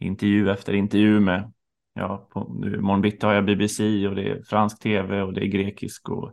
intervju 0.00 0.50
efter 0.50 0.72
intervju 0.72 1.20
med, 1.20 1.52
ja, 1.94 2.28
på, 2.32 2.56
nu, 2.60 2.76
imorgon 2.76 3.00
bitti 3.00 3.26
har 3.26 3.34
jag 3.34 3.44
BBC 3.44 4.08
och 4.08 4.14
det 4.14 4.30
är 4.30 4.42
fransk 4.42 4.82
tv 4.82 5.22
och 5.22 5.32
det 5.32 5.40
är 5.40 5.48
grekisk 5.48 6.08
och 6.08 6.32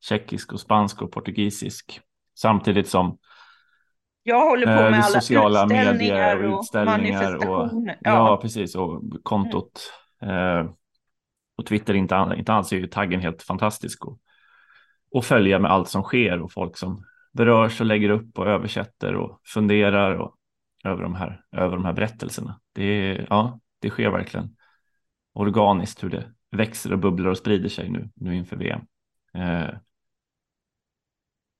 tjeckisk 0.00 0.52
och 0.52 0.60
spansk 0.60 1.02
och 1.02 1.12
portugisisk. 1.12 2.00
Samtidigt 2.34 2.88
som 2.88 3.18
jag 4.22 4.48
håller 4.48 4.66
på 4.66 4.72
med 4.72 4.92
eh, 4.92 5.06
alla 5.06 5.20
sociala 5.20 5.66
medier 5.66 6.44
och 6.44 6.60
utställningar 6.60 7.48
och, 7.48 7.70
ja. 7.84 7.96
ja. 8.00 8.38
precis 8.42 8.74
och 8.74 9.02
kontot 9.22 9.92
mm. 10.22 10.36
eh, 10.36 10.72
och 11.56 11.66
Twitter 11.66 11.94
inte, 11.94 12.34
inte 12.36 12.52
alls 12.52 12.72
är 12.72 12.76
ju 12.76 12.86
taggen 12.86 13.20
helt 13.20 13.42
fantastisk 13.42 14.06
och, 14.06 14.18
och 15.10 15.24
följa 15.24 15.58
med 15.58 15.70
allt 15.70 15.88
som 15.88 16.02
sker 16.02 16.40
och 16.40 16.52
folk 16.52 16.76
som 16.76 17.04
berörs 17.32 17.80
och 17.80 17.86
lägger 17.86 18.10
upp 18.10 18.38
och 18.38 18.46
översätter 18.46 19.14
och 19.14 19.40
funderar 19.44 20.14
och, 20.14 20.34
över, 20.84 21.02
de 21.02 21.14
här, 21.14 21.44
över 21.52 21.76
de 21.76 21.84
här 21.84 21.92
berättelserna. 21.92 22.60
Det, 22.72 23.26
ja, 23.30 23.60
det 23.80 23.90
sker 23.90 24.10
verkligen 24.10 24.56
organiskt 25.34 26.04
hur 26.04 26.10
det 26.10 26.32
växer 26.50 26.92
och 26.92 26.98
bubblar 26.98 27.30
och 27.30 27.38
sprider 27.38 27.68
sig 27.68 27.90
nu, 27.90 28.10
nu 28.14 28.36
inför 28.36 28.56
VM. 28.56 28.80
Eh, 29.34 29.74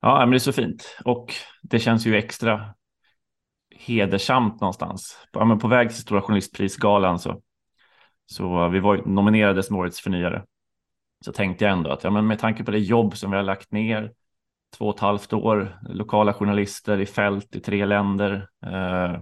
ja, 0.01 0.19
men 0.21 0.31
det 0.31 0.37
är 0.37 0.39
så 0.39 0.53
fint 0.53 0.99
och 1.05 1.35
det 1.63 1.79
känns 1.79 2.07
ju 2.07 2.17
extra 2.17 2.75
hedersamt 3.71 4.61
någonstans. 4.61 5.27
Ja, 5.33 5.45
men 5.45 5.59
på 5.59 5.69
väg 5.69 5.89
till 5.89 5.99
Stora 5.99 6.23
Journalistprisgalan 6.23 7.19
så, 7.19 7.43
så 8.27 8.69
vi 8.69 8.81
var 8.81 8.97
nominerade 8.97 9.63
som 9.63 9.77
årets 9.77 10.01
förnyare. 10.01 10.45
Så 11.25 11.33
tänkte 11.33 11.65
jag 11.65 11.73
ändå 11.73 11.91
att 11.91 12.05
ja, 12.05 12.11
men 12.11 12.27
med 12.27 12.39
tanke 12.39 12.65
på 12.65 12.71
det 12.71 12.79
jobb 12.79 13.17
som 13.17 13.31
vi 13.31 13.37
har 13.37 13.45
lagt 13.45 13.73
ner 13.73 14.13
två 14.77 14.89
och 14.89 14.95
ett 14.95 15.01
halvt 15.01 15.33
år, 15.33 15.79
lokala 15.89 16.33
journalister 16.33 17.01
i 17.01 17.07
fält 17.07 17.57
i 17.57 17.61
tre 17.61 17.85
länder. 17.85 18.49
Eh, 18.67 19.21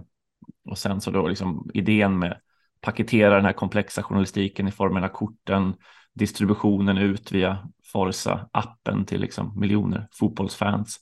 och 0.69 0.77
sen 0.77 1.01
så 1.01 1.11
då 1.11 1.27
liksom 1.27 1.69
idén 1.73 2.19
med 2.19 2.39
paketera 2.81 3.35
den 3.35 3.45
här 3.45 3.53
komplexa 3.53 4.03
journalistiken 4.03 4.67
i 4.67 4.71
formen 4.71 5.03
av 5.03 5.07
korten, 5.07 5.73
distributionen 6.19 6.97
ut 6.97 7.31
via 7.31 7.67
Forza, 7.93 8.49
appen 8.53 9.05
till 9.05 9.21
liksom 9.21 9.59
miljoner 9.59 10.07
fotbollsfans. 10.11 10.99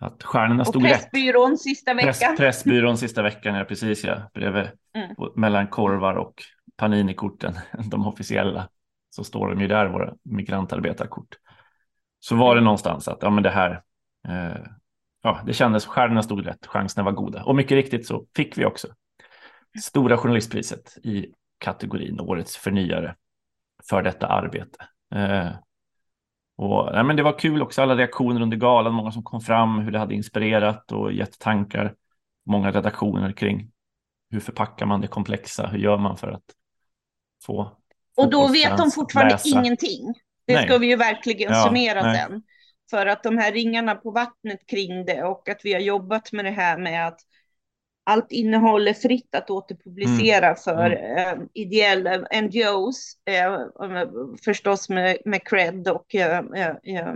Att 0.00 0.22
stjärnorna 0.22 0.64
stod 0.64 0.82
och 0.82 0.88
Pressbyrån 0.88 1.50
rätt. 1.50 1.60
sista 1.60 1.94
veckan. 1.94 2.12
Press, 2.12 2.36
pressbyrån 2.36 2.98
sista 2.98 3.22
veckan, 3.22 3.54
ja 3.54 3.64
precis 3.64 4.04
ja. 4.04 4.30
Bredvid, 4.34 4.70
mm. 4.94 5.32
mellan 5.36 5.66
korvar 5.66 6.14
och 6.14 6.42
Panini-korten, 6.76 7.54
de 7.90 8.06
officiella, 8.06 8.68
så 9.10 9.24
står 9.24 9.48
de 9.48 9.60
ju 9.60 9.68
där, 9.68 9.86
våra 9.86 10.14
migrantarbetarkort 10.22 11.36
så 12.20 12.36
var 12.36 12.54
det 12.54 12.60
någonstans 12.60 13.08
att 13.08 13.18
ja, 13.22 13.30
men 13.30 13.42
det 13.42 13.50
här, 13.50 13.82
eh, 14.28 14.62
ja, 15.22 15.40
det 15.46 15.52
kändes, 15.52 15.86
stjärnorna 15.86 16.22
stod 16.22 16.46
rätt, 16.46 16.66
chanserna 16.66 17.04
var 17.04 17.12
goda. 17.12 17.44
Och 17.44 17.56
mycket 17.56 17.72
riktigt 17.72 18.06
så 18.06 18.26
fick 18.36 18.58
vi 18.58 18.64
också 18.64 18.88
Stora 19.82 20.16
journalistpriset 20.16 20.98
i 21.02 21.26
kategorin 21.58 22.20
Årets 22.20 22.56
förnyare 22.56 23.16
för 23.88 24.02
detta 24.02 24.26
arbete. 24.26 24.78
Eh, 25.14 25.50
och, 26.56 26.92
nej, 26.92 27.04
men 27.04 27.16
det 27.16 27.22
var 27.22 27.38
kul 27.38 27.62
också, 27.62 27.82
alla 27.82 27.96
reaktioner 27.96 28.40
under 28.40 28.56
galan, 28.56 28.94
många 28.94 29.12
som 29.12 29.22
kom 29.22 29.40
fram, 29.40 29.78
hur 29.78 29.90
det 29.90 29.98
hade 29.98 30.14
inspirerat 30.14 30.92
och 30.92 31.12
gett 31.12 31.38
tankar, 31.38 31.94
många 32.46 32.70
redaktioner 32.70 33.32
kring 33.32 33.70
hur 34.30 34.40
förpackar 34.40 34.86
man 34.86 35.00
det 35.00 35.08
komplexa, 35.08 35.66
hur 35.66 35.78
gör 35.78 35.98
man 35.98 36.16
för 36.16 36.28
att 36.28 36.44
få 37.46 37.76
och 38.16 38.30
då 38.30 38.48
vet 38.48 38.76
de 38.76 38.90
fortfarande 38.90 39.34
läsa. 39.34 39.48
ingenting. 39.48 40.14
Det 40.46 40.54
nej. 40.54 40.66
ska 40.66 40.78
vi 40.78 40.86
ju 40.86 40.96
verkligen 40.96 41.52
ja, 41.52 41.64
summera 41.64 42.02
nej. 42.02 42.16
sen. 42.16 42.42
För 42.90 43.06
att 43.06 43.22
de 43.22 43.38
här 43.38 43.52
ringarna 43.52 43.94
på 43.94 44.10
vattnet 44.10 44.66
kring 44.66 45.04
det 45.04 45.22
och 45.22 45.48
att 45.48 45.60
vi 45.64 45.72
har 45.72 45.80
jobbat 45.80 46.32
med 46.32 46.44
det 46.44 46.50
här 46.50 46.78
med 46.78 47.08
att 47.08 47.20
allt 48.06 48.32
innehåll 48.32 48.88
är 48.88 48.94
fritt 48.94 49.34
att 49.34 49.50
återpublicera 49.50 50.46
mm. 50.46 50.56
för 50.56 50.90
mm. 50.90 51.18
Eh, 51.18 51.46
ideella 51.54 52.26
NGOs, 52.42 53.16
eh, 53.24 53.58
förstås 54.44 54.88
med, 54.88 55.18
med 55.24 55.44
cred 55.44 55.88
och 55.88 56.14
eh, 56.14 56.38
eh, 56.84 57.14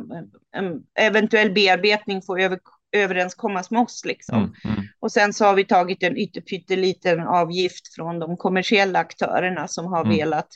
eventuell 0.95 1.51
bearbetning 1.51 2.23
får 2.23 2.41
över, 2.41 2.59
överenskommas 2.93 3.71
med 3.71 3.83
oss. 3.83 4.05
Liksom. 4.05 4.37
Mm. 4.37 4.53
Mm. 4.65 4.87
Och 5.01 5.13
sen 5.13 5.33
så 5.33 5.45
har 5.45 5.55
vi 5.55 5.65
tagit 5.65 6.03
en 6.03 6.17
ytterpytteliten 6.17 7.21
avgift 7.21 7.95
från 7.95 8.19
de 8.19 8.37
kommersiella 8.37 8.99
aktörerna 8.99 9.69
som 9.69 9.87
har 9.87 10.05
mm. 10.05 10.17
velat 10.17 10.49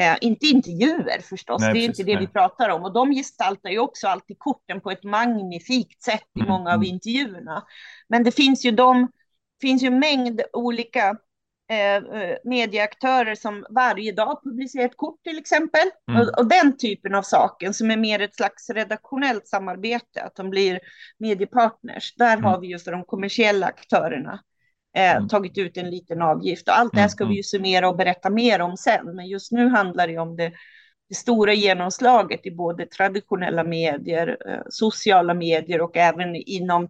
Eh, 0.00 0.16
inte 0.20 0.46
intervjuer 0.46 1.20
förstås, 1.20 1.60
nej, 1.60 1.72
det 1.72 1.78
är 1.78 1.88
precis, 1.88 2.00
inte 2.00 2.10
det 2.10 2.16
nej. 2.16 2.26
vi 2.26 2.32
pratar 2.32 2.68
om. 2.68 2.82
Och 2.82 2.92
de 2.92 3.12
gestaltar 3.12 3.70
ju 3.70 3.78
också 3.78 4.08
alltid 4.08 4.38
korten 4.38 4.80
på 4.80 4.90
ett 4.90 5.04
magnifikt 5.04 6.02
sätt 6.02 6.26
i 6.34 6.40
mm, 6.40 6.52
många 6.52 6.74
av 6.74 6.84
intervjuerna. 6.84 7.62
Men 8.08 8.24
det 8.24 8.32
finns 8.32 8.64
ju 8.64 8.70
de, 8.70 9.08
finns 9.60 9.82
ju 9.82 9.90
mängd 9.90 10.42
olika 10.52 11.16
eh, 11.70 11.96
eh, 11.96 12.36
medieaktörer 12.44 13.34
som 13.34 13.66
varje 13.70 14.12
dag 14.12 14.40
publicerar 14.44 14.84
ett 14.84 14.96
kort 14.96 15.22
till 15.24 15.38
exempel. 15.38 15.88
Mm. 16.08 16.20
Och, 16.20 16.38
och, 16.38 16.46
den 16.46 16.76
typen 16.76 17.14
av 17.14 17.22
saker 17.22 17.72
som 17.72 17.90
är 17.90 17.96
mer 17.96 18.20
ett 18.20 18.36
slags 18.36 18.70
redaktionellt 18.70 19.48
samarbete, 19.48 20.22
att 20.22 20.34
de 20.34 20.50
blir 20.50 20.80
mediepartners. 21.18 22.14
Där 22.16 22.32
mm. 22.32 22.44
har 22.44 22.60
vi 22.60 22.66
ju 22.66 22.78
för 22.78 22.92
de 22.92 23.04
kommersiella 23.04 23.66
aktörerna 23.66 24.40
eh, 24.96 25.16
mm. 25.16 25.28
tagit 25.28 25.58
ut 25.58 25.76
en 25.76 25.90
liten 25.90 26.22
avgift. 26.22 26.68
Och 26.68 26.78
allt 26.78 26.92
det 26.92 27.00
här 27.00 27.08
ska 27.08 27.24
vi 27.24 27.28
mm, 27.28 27.36
ju 27.36 27.42
summera 27.42 27.88
och 27.88 27.96
berätta 27.96 28.30
mer 28.30 28.60
om 28.60 28.76
sen. 28.76 29.16
Men 29.16 29.26
just 29.26 29.52
nu 29.52 29.68
handlar 29.68 30.08
det 30.08 30.18
om 30.18 30.36
det, 30.36 30.52
det 31.08 31.14
stora 31.14 31.52
genomslaget 31.52 32.46
i 32.46 32.50
både 32.50 32.86
traditionella 32.86 33.64
medier, 33.64 34.36
eh, 34.48 34.60
sociala 34.68 35.34
medier 35.34 35.80
och 35.80 35.96
även 35.96 36.36
inom 36.36 36.88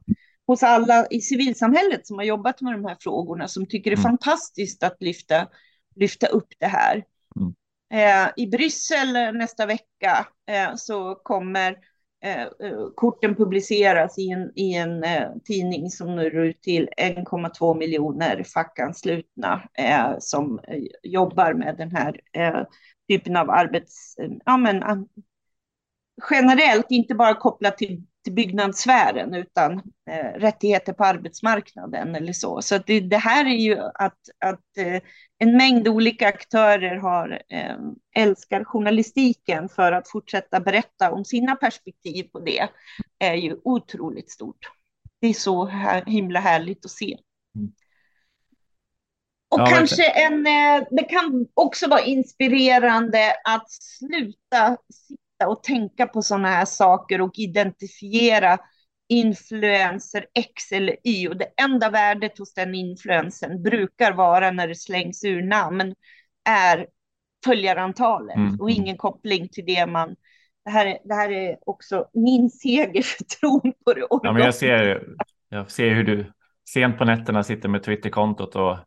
hos 0.48 0.62
alla 0.62 1.06
i 1.10 1.20
civilsamhället 1.20 2.06
som 2.06 2.18
har 2.18 2.24
jobbat 2.24 2.60
med 2.60 2.72
de 2.72 2.84
här 2.84 2.96
frågorna 3.00 3.48
som 3.48 3.66
tycker 3.66 3.90
det 3.90 3.94
är 3.94 3.98
mm. 3.98 4.10
fantastiskt 4.10 4.82
att 4.82 4.96
lyfta, 5.02 5.48
lyfta 5.96 6.26
upp 6.26 6.48
det 6.58 6.66
här. 6.66 7.04
Mm. 7.36 7.54
Eh, 7.94 8.30
I 8.36 8.46
Bryssel 8.46 9.12
nästa 9.34 9.66
vecka 9.66 10.26
eh, 10.50 10.74
så 10.76 11.14
kommer 11.14 11.76
eh, 12.24 12.46
korten 12.94 13.34
publiceras 13.34 14.18
i 14.18 14.30
en, 14.30 14.52
i 14.54 14.74
en 14.74 15.04
eh, 15.04 15.28
tidning 15.44 15.90
som 15.90 16.16
når 16.16 16.36
ut 16.36 16.62
till 16.62 16.88
1,2 16.96 17.78
miljoner 17.78 18.44
fackanslutna 18.44 19.68
eh, 19.74 20.14
som 20.18 20.60
eh, 20.68 20.82
jobbar 21.02 21.52
med 21.54 21.76
den 21.76 21.90
här 21.90 22.20
eh, 22.32 22.62
typen 23.08 23.36
av 23.36 23.50
arbets... 23.50 24.14
Ja, 24.44 24.56
men, 24.56 25.06
generellt, 26.30 26.86
inte 26.90 27.14
bara 27.14 27.34
kopplat 27.34 27.78
till 27.78 28.02
till 28.25 28.32
byggnadssfären 28.32 29.34
utan 29.34 29.72
eh, 30.10 30.40
rättigheter 30.40 30.92
på 30.92 31.04
arbetsmarknaden 31.04 32.14
eller 32.14 32.32
så. 32.32 32.62
Så 32.62 32.78
det, 32.78 33.00
det, 33.00 33.16
här 33.16 33.44
är 33.44 33.58
ju 33.58 33.78
att, 33.78 34.18
att 34.44 34.76
eh, 34.78 35.02
en 35.38 35.56
mängd 35.56 35.88
olika 35.88 36.28
aktörer 36.28 36.96
har, 36.96 37.42
eh, 37.48 37.76
älskar 38.16 38.64
journalistiken 38.64 39.68
för 39.68 39.92
att 39.92 40.08
fortsätta 40.08 40.60
berätta 40.60 41.12
om 41.12 41.25
sina 41.25 41.56
perspektiv 41.56 42.22
på 42.22 42.40
det 42.40 42.68
är 43.18 43.34
ju 43.34 43.56
otroligt 43.64 44.30
stort. 44.30 44.70
Det 45.20 45.26
är 45.26 45.34
så 45.34 45.66
här, 45.66 46.04
himla 46.06 46.40
härligt 46.40 46.84
att 46.84 46.90
se. 46.90 47.18
Mm. 47.56 47.72
Och 49.50 49.60
ja, 49.60 49.66
kanske 49.66 50.10
en, 50.10 50.46
eh, 50.46 50.87
det 50.90 51.02
kan 51.02 51.46
också 51.54 51.88
vara 51.88 52.00
inspirerande 52.00 53.34
att 53.44 53.70
sluta 53.70 54.76
och 55.47 55.62
tänka 55.62 56.07
på 56.07 56.23
sådana 56.23 56.49
här 56.49 56.64
saker 56.64 57.21
och 57.21 57.33
identifiera 57.35 58.59
influencer 59.09 60.26
X 60.35 60.73
eller 60.73 60.97
Y. 61.04 61.28
Och 61.28 61.37
det 61.37 61.49
enda 61.62 61.90
värdet 61.90 62.38
hos 62.38 62.54
den 62.54 62.75
influensen 62.75 63.62
brukar 63.62 64.12
vara 64.12 64.50
när 64.50 64.68
det 64.68 64.75
slängs 64.75 65.25
ur 65.25 65.42
namn 65.42 65.95
är 66.49 66.87
följarantalet 67.45 68.37
mm. 68.37 68.61
och 68.61 68.71
ingen 68.71 68.97
koppling 68.97 69.49
till 69.49 69.64
det 69.66 69.87
man... 69.87 70.16
Det 70.64 70.71
här, 70.71 70.99
det 71.04 71.14
här 71.14 71.30
är 71.30 71.57
också 71.66 72.09
min 72.12 72.50
seger 72.50 73.02
för 73.02 73.25
tron 73.25 73.73
på 73.85 73.92
det. 73.95 74.07
Ja, 74.11 74.33
men 74.33 74.42
jag, 74.42 74.54
ser, 74.54 75.04
jag 75.49 75.71
ser 75.71 75.90
hur 75.90 76.04
du 76.04 76.33
sent 76.68 76.99
på 76.99 77.04
nätterna 77.04 77.42
sitter 77.42 77.68
med 77.68 77.83
Twitterkontot 77.83 78.57
och 78.57 78.78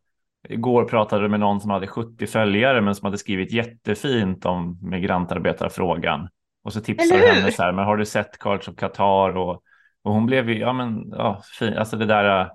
Igår 0.50 0.86
pratade 0.86 1.22
du 1.22 1.29
med 1.29 1.39
någon 1.39 1.62
som 1.62 1.72
hade 1.72 1.88
70 1.88 2.27
följare 2.27 2.81
men 2.81 2.96
som 2.96 3.05
hade 3.05 3.17
skrivit 3.17 3.51
jättefint 3.51 4.46
om 4.46 4.79
migrantarbetarfrågan. 4.81 6.29
Och 6.63 6.73
så 6.73 6.81
tipsade 6.81 7.27
henne 7.27 7.51
så 7.51 7.63
här, 7.63 7.71
men 7.71 7.85
har 7.85 7.97
du 7.97 8.05
sett 8.05 8.39
Cards 8.39 8.67
of 8.67 8.75
Qatar? 8.75 9.37
Och, 9.37 9.63
och 10.03 10.13
hon 10.13 10.25
blev 10.25 10.49
ju, 10.49 10.59
ja 10.59 10.73
men, 10.73 11.09
ja, 11.09 11.41
fin. 11.59 11.77
Alltså 11.77 11.97
det 11.97 12.05
där 12.05 12.51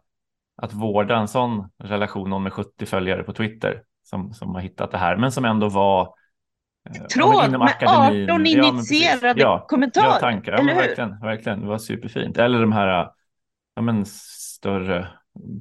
att 0.63 0.73
vårda 0.73 1.17
en 1.17 1.29
sån 1.29 1.71
relation, 1.79 2.31
någon 2.31 2.43
med 2.43 2.53
70 2.53 2.87
följare 2.87 3.23
på 3.23 3.33
Twitter 3.33 3.83
som, 4.03 4.35
som 4.35 4.55
har 4.55 4.61
hittat 4.61 4.91
det 4.91 4.99
här, 4.99 5.17
men 5.17 5.33
som 5.33 5.45
ändå 5.45 5.69
var 5.69 6.15
äh, 6.89 7.07
Tråd 7.07 7.51
med 7.51 7.63
akademin. 7.63 8.31
18 8.31 8.47
initierade 8.47 9.41
ja, 9.41 9.67
kommentarer. 9.69 10.07
Ja, 10.07 10.19
tankar. 10.19 10.53
Ja, 10.53 10.75
verkligen, 10.75 11.21
verkligen. 11.21 11.61
Det 11.61 11.67
var 11.67 11.79
superfint. 11.79 12.39
Eller 12.39 12.61
de 12.61 12.73
här 12.73 13.11
ja, 13.75 13.83
men, 13.83 14.05
större 14.07 15.09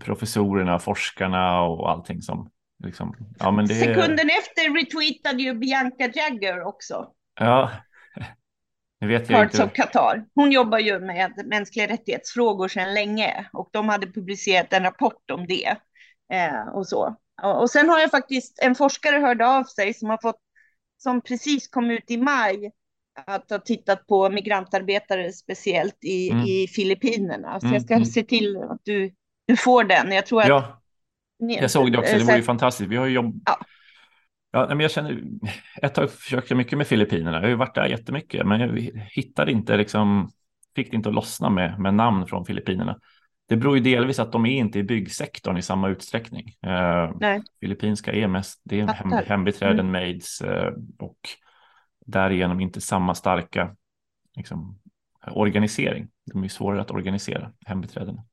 professorerna, 0.03 0.79
forskarna 0.79 1.61
och 1.61 1.91
allting 1.91 2.21
som 2.21 2.49
liksom, 2.83 3.15
ja, 3.39 3.51
men 3.51 3.65
det... 3.65 3.73
Sekunden 3.73 4.29
efter 4.29 4.75
retweetade 4.75 5.43
ju 5.43 5.53
Bianca 5.53 6.09
Jagger 6.13 6.63
också. 6.63 7.07
Ja, 7.39 7.71
inte. 9.43 9.63
of 9.63 9.73
Qatar. 9.73 10.25
Hon 10.35 10.51
jobbar 10.51 10.79
ju 10.79 10.99
med 10.99 11.31
mänskliga 11.45 11.87
rättighetsfrågor 11.87 12.67
sedan 12.67 12.93
länge 12.93 13.49
och 13.53 13.69
de 13.71 13.89
hade 13.89 14.07
publicerat 14.07 14.73
en 14.73 14.83
rapport 14.83 15.31
om 15.31 15.47
det 15.47 15.75
eh, 16.33 16.67
och 16.73 16.87
så. 16.87 17.15
Och, 17.43 17.61
och 17.61 17.69
sen 17.69 17.89
har 17.89 17.99
jag 17.99 18.11
faktiskt 18.11 18.59
en 18.61 18.75
forskare 18.75 19.17
hörde 19.17 19.47
av 19.47 19.63
sig 19.63 19.93
som 19.93 20.09
har 20.09 20.19
fått 20.21 20.39
som 20.97 21.21
precis 21.21 21.67
kom 21.67 21.91
ut 21.91 22.11
i 22.11 22.17
maj 22.17 22.71
att 23.25 23.49
ha 23.49 23.59
tittat 23.59 24.07
på 24.07 24.29
migrantarbetare 24.29 25.31
speciellt 25.31 25.97
i, 26.01 26.31
mm. 26.31 26.45
i 26.45 26.67
Filippinerna. 26.67 27.59
Så 27.59 27.65
mm. 27.65 27.73
jag 27.73 27.83
ska 27.83 27.93
mm. 27.93 28.05
se 28.05 28.23
till 28.23 28.57
att 28.57 28.81
du, 28.83 29.13
du 29.47 29.57
får 29.57 29.83
den. 29.83 30.11
Jag 30.11 30.25
tror 30.25 30.41
att 30.41 30.47
ja, 30.47 30.81
jag 31.37 31.71
såg 31.71 31.91
det 31.91 31.97
också. 31.97 32.17
Det 32.17 32.23
var 32.23 32.37
ju 32.37 32.43
fantastiskt. 32.43 32.89
Vi 32.89 32.95
har 32.95 33.07
jobb... 33.07 33.41
Ja. 33.45 33.59
Ja, 34.55 34.67
men 34.67 34.79
jag 34.79 34.91
känner, 34.91 35.21
ett 35.81 35.95
tag 35.95 36.11
försökte 36.11 36.53
jag 36.53 36.57
mycket 36.57 36.77
med 36.77 36.87
Filippinerna. 36.87 37.37
Jag 37.37 37.41
har 37.41 37.49
ju 37.49 37.55
varit 37.55 37.75
där 37.75 37.85
jättemycket, 37.85 38.47
men 38.47 38.61
jag 38.61 39.01
hittade 39.11 39.51
inte 39.51 39.77
liksom, 39.77 40.31
fick 40.75 40.91
det 40.91 40.97
inte 40.97 41.09
att 41.09 41.15
lossna 41.15 41.49
med, 41.49 41.79
med 41.79 41.93
namn 41.93 42.27
från 42.27 42.45
Filippinerna. 42.45 42.99
Det 43.47 43.55
beror 43.55 43.77
ju 43.77 43.83
delvis 43.83 44.19
att 44.19 44.31
de 44.31 44.45
är 44.45 44.57
inte 44.59 44.79
i 44.79 44.83
byggsektorn 44.83 45.57
i 45.57 45.61
samma 45.61 45.89
utsträckning. 45.89 46.53
Eh, 46.61 47.11
Nej. 47.19 47.43
Filippinska 47.59 48.13
är 48.13 48.27
mest, 48.27 48.61
det 48.63 48.79
är 48.79 48.87
hem, 48.87 49.11
hembiträden, 49.11 49.79
mm. 49.79 49.91
maids 49.91 50.41
eh, 50.41 50.73
och 50.99 51.19
därigenom 52.05 52.59
inte 52.59 52.81
samma 52.81 53.15
starka 53.15 53.75
liksom, 54.35 54.79
organisering. 55.31 56.07
De 56.25 56.43
är 56.43 56.47
svårare 56.47 56.81
att 56.81 56.91
organisera, 56.91 57.51
hembiträdena. 57.65 58.23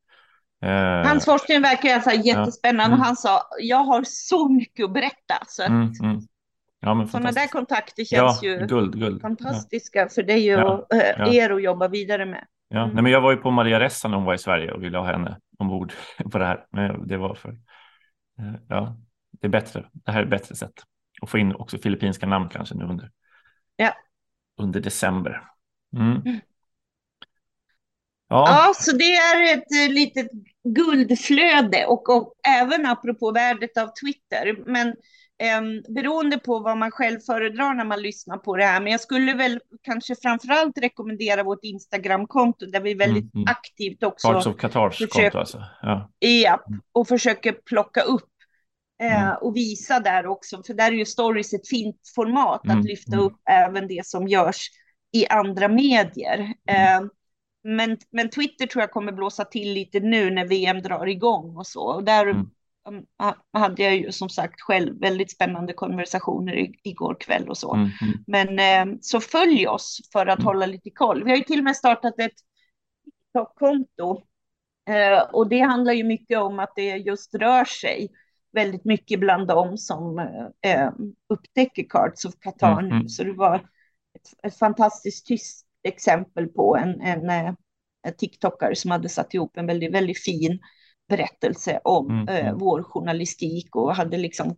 Eh, 0.62 1.08
Hans 1.08 1.24
forskning 1.24 1.62
verkar 1.62 1.94
alltså 1.94 2.10
jättespännande. 2.10 2.90
Ja. 2.90 2.94
Mm. 2.94 3.00
Han 3.00 3.16
sa, 3.16 3.42
jag 3.58 3.84
har 3.84 4.04
så 4.06 4.48
mycket 4.48 4.84
att 4.84 4.92
berätta. 4.92 5.34
Så 5.46 5.62
mm, 5.62 5.92
mm. 6.02 6.20
Ja, 6.80 7.06
Sådana 7.06 7.32
där 7.32 7.46
kontakter 7.46 8.04
känns 8.04 8.42
ja, 8.42 8.48
ju 8.48 8.66
guld, 8.66 8.98
guld. 9.00 9.22
fantastiska 9.22 9.98
ja. 9.98 10.08
för 10.08 10.22
dig 10.22 10.56
och 10.56 10.86
ja, 10.88 10.96
eh, 10.96 11.34
er 11.34 11.50
att 11.50 11.62
jobba 11.62 11.88
vidare 11.88 12.26
med. 12.26 12.46
Ja, 12.68 12.82
mm. 12.82 12.94
Nej, 12.94 13.02
men 13.02 13.12
jag 13.12 13.20
var 13.20 13.30
ju 13.30 13.36
på 13.36 13.50
Maria 13.50 13.80
Ressa 13.80 14.08
när 14.08 14.16
hon 14.16 14.24
var 14.24 14.34
i 14.34 14.38
Sverige 14.38 14.72
och 14.72 14.82
ville 14.82 14.98
ha 14.98 15.06
henne 15.06 15.38
ombord 15.58 15.92
på 16.30 16.38
det 16.38 16.46
här. 16.46 16.66
Men 16.70 17.08
det 17.08 17.16
var 17.16 17.34
för, 17.34 17.48
eh, 18.38 18.54
ja, 18.68 18.96
det 19.30 19.46
är 19.46 19.50
bättre. 19.50 19.84
Det 19.92 20.12
här 20.12 20.18
är 20.18 20.24
ett 20.24 20.30
bättre 20.30 20.54
sätt. 20.56 20.82
att 21.22 21.30
få 21.30 21.38
in 21.38 21.54
också 21.54 21.78
filippinska 21.78 22.26
namn 22.26 22.48
kanske 22.48 22.74
nu 22.74 22.84
under, 22.84 23.10
ja. 23.76 23.94
under 24.58 24.80
december. 24.80 25.42
Mm. 25.96 26.16
mm. 26.16 26.40
Ja. 28.28 28.44
ja, 28.48 28.72
så 28.76 28.96
det 28.96 29.16
är 29.16 29.56
ett 29.56 29.92
litet 29.92 30.26
guldflöde 30.64 31.86
och, 31.86 32.08
och 32.08 32.34
även 32.48 32.86
apropå 32.86 33.32
värdet 33.32 33.76
av 33.76 33.86
Twitter. 33.86 34.64
Men 34.66 34.88
eh, 35.42 35.92
beroende 35.94 36.38
på 36.38 36.58
vad 36.58 36.78
man 36.78 36.90
själv 36.90 37.20
föredrar 37.20 37.74
när 37.74 37.84
man 37.84 38.02
lyssnar 38.02 38.36
på 38.36 38.56
det 38.56 38.64
här. 38.64 38.80
Men 38.80 38.92
jag 38.92 39.00
skulle 39.00 39.34
väl 39.34 39.60
kanske 39.82 40.14
framförallt 40.22 40.78
rekommendera 40.78 41.42
vårt 41.42 41.64
Instagramkonto 41.64 42.66
där 42.66 42.80
vi 42.80 42.94
väldigt 42.94 43.34
mm, 43.34 43.44
mm. 43.44 43.54
aktivt 43.56 44.02
också. 44.02 44.32
Parts 44.32 44.46
of 44.46 44.56
Qatars 44.56 44.98
försöker, 44.98 45.22
konto 45.22 45.38
alltså. 45.38 45.62
Ja. 45.82 46.10
ja, 46.18 46.64
mm. 46.68 46.80
och 46.92 47.08
försöker 47.08 47.52
plocka 47.52 48.00
upp 48.00 48.28
eh, 49.02 49.22
mm. 49.22 49.36
och 49.40 49.56
visa 49.56 50.00
där 50.00 50.26
också. 50.26 50.62
För 50.66 50.74
där 50.74 50.92
är 50.92 50.96
ju 50.96 51.06
stories 51.06 51.52
ett 51.52 51.68
fint 51.68 52.00
format 52.14 52.60
att 52.60 52.72
mm, 52.72 52.84
lyfta 52.84 53.12
mm. 53.12 53.24
upp 53.24 53.36
även 53.50 53.88
det 53.88 54.06
som 54.06 54.28
görs 54.28 54.68
i 55.12 55.26
andra 55.26 55.68
medier. 55.68 56.38
Eh, 56.68 57.00
men, 57.64 57.96
men 58.10 58.30
Twitter 58.30 58.66
tror 58.66 58.82
jag 58.82 58.90
kommer 58.90 59.12
blåsa 59.12 59.44
till 59.44 59.72
lite 59.72 60.00
nu 60.00 60.30
när 60.30 60.46
VM 60.46 60.82
drar 60.82 61.06
igång 61.06 61.56
och 61.56 61.66
så. 61.66 61.82
Och 61.82 62.04
där 62.04 62.26
mm. 62.26 62.50
Um, 62.88 63.06
hade 63.52 63.82
jag 63.82 63.96
ju 63.96 64.12
som 64.12 64.28
sagt 64.28 64.60
själv 64.60 65.00
väldigt 65.00 65.30
spännande 65.30 65.72
konversationer 65.72 66.58
i, 66.58 66.80
igår 66.82 67.16
kväll 67.20 67.48
och 67.48 67.58
så. 67.58 67.74
Mm. 67.74 67.90
mm. 68.02 68.24
Men 68.26 68.58
eh, 68.90 68.96
så 69.00 69.20
följ 69.20 69.66
oss 69.66 70.00
för 70.12 70.26
att 70.26 70.38
mm. 70.38 70.46
hålla 70.46 70.66
lite 70.66 70.90
koll. 70.90 71.24
Vi 71.24 71.30
har 71.30 71.36
ju 71.36 71.44
till 71.44 71.58
och 71.58 71.64
med 71.64 71.76
startat 71.76 72.18
ett 72.18 72.32
TikTok-konto 73.04 74.22
eh, 74.88 75.22
och 75.32 75.48
det 75.48 75.60
handlar 75.60 75.92
ju 75.92 76.04
mycket 76.04 76.38
om 76.38 76.58
att 76.58 76.72
det 76.76 76.96
just 76.96 77.34
rör 77.34 77.64
sig 77.64 78.08
väldigt 78.52 78.84
mycket 78.84 79.20
bland 79.20 79.48
dem 79.48 79.78
som 79.78 80.18
eh, 80.62 80.90
upptäcker 81.28 81.84
Cards 81.88 82.24
of 82.24 82.34
Qatar 82.40 82.80
mm. 82.80 82.98
nu. 82.98 83.08
Så 83.08 83.24
det 83.24 83.32
var 83.32 83.56
ett, 84.14 84.46
ett 84.46 84.58
fantastiskt 84.58 85.26
tyst 85.26 85.66
exempel 85.82 86.48
på 86.48 86.76
en, 86.76 87.00
en, 87.00 87.30
en 87.30 87.56
eh, 88.06 88.14
TikTokare 88.18 88.76
som 88.76 88.90
hade 88.90 89.08
satt 89.08 89.34
ihop 89.34 89.56
en 89.56 89.66
väldigt, 89.66 89.94
väldigt 89.94 90.24
fin 90.24 90.58
berättelse 91.08 91.80
om 91.84 92.10
mm. 92.10 92.28
eh, 92.28 92.46
mm. 92.46 92.58
vår 92.58 92.82
journalistik 92.82 93.76
och 93.76 93.94
hade 93.94 94.16
liksom 94.16 94.56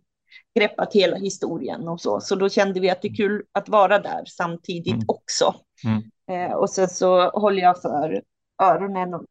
greppat 0.59 0.93
hela 0.93 1.17
historien 1.17 1.87
och 1.87 2.01
så. 2.01 2.21
Så 2.21 2.35
då 2.35 2.49
kände 2.49 2.79
vi 2.79 2.89
att 2.89 3.01
det 3.01 3.07
är 3.07 3.15
kul 3.15 3.43
att 3.51 3.69
vara 3.69 3.99
där 3.99 4.23
samtidigt 4.25 4.93
mm. 4.93 5.05
också. 5.07 5.55
Mm. 5.85 6.03
Eh, 6.31 6.53
och 6.55 6.69
sen 6.69 6.87
så 6.87 7.29
håller 7.29 7.61
jag 7.61 7.81
för 7.81 8.21
öronen 8.63 9.13
och 9.13 9.25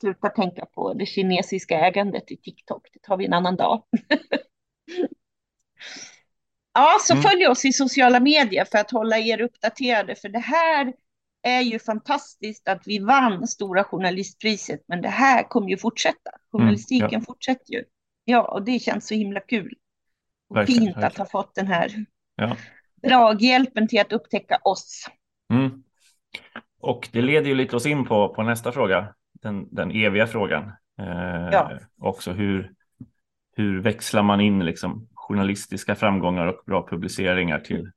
slutar 0.00 0.28
tänka 0.28 0.66
på 0.66 0.94
det 0.94 1.06
kinesiska 1.06 1.80
ägandet 1.80 2.30
i 2.30 2.36
TikTok. 2.36 2.88
Det 2.92 2.98
tar 3.02 3.16
vi 3.16 3.26
en 3.26 3.32
annan 3.32 3.56
dag. 3.56 3.82
ja, 6.74 6.96
så 7.00 7.12
mm. 7.12 7.22
följ 7.22 7.46
oss 7.46 7.64
i 7.64 7.72
sociala 7.72 8.20
medier 8.20 8.64
för 8.64 8.78
att 8.78 8.90
hålla 8.90 9.18
er 9.18 9.40
uppdaterade, 9.40 10.14
för 10.14 10.28
det 10.28 10.38
här 10.38 10.92
är 11.42 11.60
ju 11.60 11.78
fantastiskt 11.78 12.68
att 12.68 12.82
vi 12.86 12.98
vann 12.98 13.46
Stora 13.46 13.84
Journalistpriset, 13.84 14.80
men 14.86 15.02
det 15.02 15.08
här 15.08 15.48
kommer 15.48 15.68
ju 15.68 15.76
fortsätta. 15.76 16.30
Journalistiken 16.52 17.08
mm, 17.08 17.20
ja. 17.20 17.24
fortsätter 17.26 17.72
ju. 17.72 17.84
Ja, 18.24 18.42
och 18.42 18.62
det 18.62 18.78
känns 18.78 19.06
så 19.06 19.14
himla 19.14 19.40
kul. 19.40 19.74
Och 20.48 20.56
verkligen, 20.56 20.80
fint 20.80 20.96
verkligen. 20.96 21.06
att 21.06 21.18
ha 21.18 21.26
fått 21.26 21.54
den 21.54 21.66
här 21.66 21.90
ja. 22.36 22.56
draghjälpen 23.02 23.88
till 23.88 24.00
att 24.00 24.12
upptäcka 24.12 24.58
oss. 24.64 25.06
Mm. 25.52 25.82
Och 26.80 27.08
det 27.12 27.22
leder 27.22 27.46
ju 27.46 27.54
lite 27.54 27.76
oss 27.76 27.86
in 27.86 28.04
på, 28.04 28.34
på 28.34 28.42
nästa 28.42 28.72
fråga, 28.72 29.14
den, 29.32 29.74
den 29.74 29.90
eviga 29.90 30.26
frågan. 30.26 30.72
Eh, 30.98 31.48
ja. 31.52 31.78
Också 31.98 32.32
hur, 32.32 32.72
hur 33.56 33.80
växlar 33.80 34.22
man 34.22 34.40
in 34.40 34.64
liksom 34.64 35.08
journalistiska 35.14 35.94
framgångar 35.94 36.46
och 36.46 36.62
bra 36.66 36.86
publiceringar 36.88 37.58
till, 37.58 37.90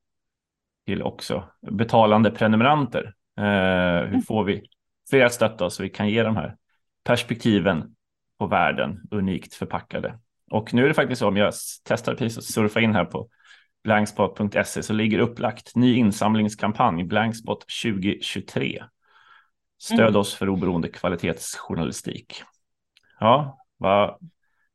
till 0.86 1.03
också 1.03 1.49
betalande 1.71 2.31
prenumeranter? 2.31 3.13
Eh, 3.37 4.09
hur 4.09 4.21
får 4.21 4.43
vi 4.43 4.67
fler 5.09 5.25
att 5.25 5.33
stötta 5.33 5.65
oss 5.65 5.75
så 5.75 5.83
vi 5.83 5.89
kan 5.89 6.09
ge 6.09 6.23
de 6.23 6.35
här 6.35 6.55
perspektiven 7.03 7.95
på 8.39 8.47
världen 8.47 9.01
unikt 9.11 9.53
förpackade. 9.53 10.19
Och 10.51 10.73
nu 10.73 10.83
är 10.83 10.87
det 10.87 10.93
faktiskt 10.93 11.19
så 11.19 11.27
om 11.27 11.37
jag 11.37 11.53
testar 11.83 12.15
precis 12.15 12.37
att 12.37 12.43
surfa 12.43 12.81
in 12.81 12.95
här 12.95 13.05
på 13.05 13.29
blankspot.se 13.83 14.83
så 14.83 14.93
ligger 14.93 15.19
upplagt 15.19 15.75
ny 15.75 15.95
insamlingskampanj 15.95 17.03
Blankspot 17.03 17.65
2023. 17.83 18.83
Stöd 19.79 19.99
mm. 19.99 20.15
oss 20.15 20.35
för 20.35 20.49
oberoende 20.49 20.87
kvalitetsjournalistik. 20.87 22.43
Ja, 23.19 23.59
va, 23.77 24.19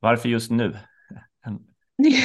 varför 0.01 0.29
just 0.29 0.51
nu? 0.51 0.77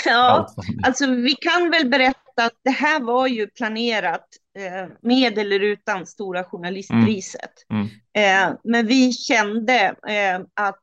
Ja, 0.05 0.47
alltså 0.83 1.07
vi 1.07 1.35
kan 1.35 1.71
väl 1.71 1.89
berätta 1.89 2.24
att 2.41 2.59
det 2.63 2.71
här 2.71 2.99
var 2.99 3.27
ju 3.27 3.47
planerat 3.47 4.27
eh, 4.57 4.89
med 5.01 5.37
eller 5.37 5.59
utan 5.59 6.05
Stora 6.05 6.43
Journalistpriset. 6.43 7.51
Mm. 7.69 7.87
Mm. 8.17 8.49
Eh, 8.51 8.57
men 8.63 8.87
vi 8.87 9.11
kände 9.11 9.95
eh, 10.07 10.41
att 10.53 10.81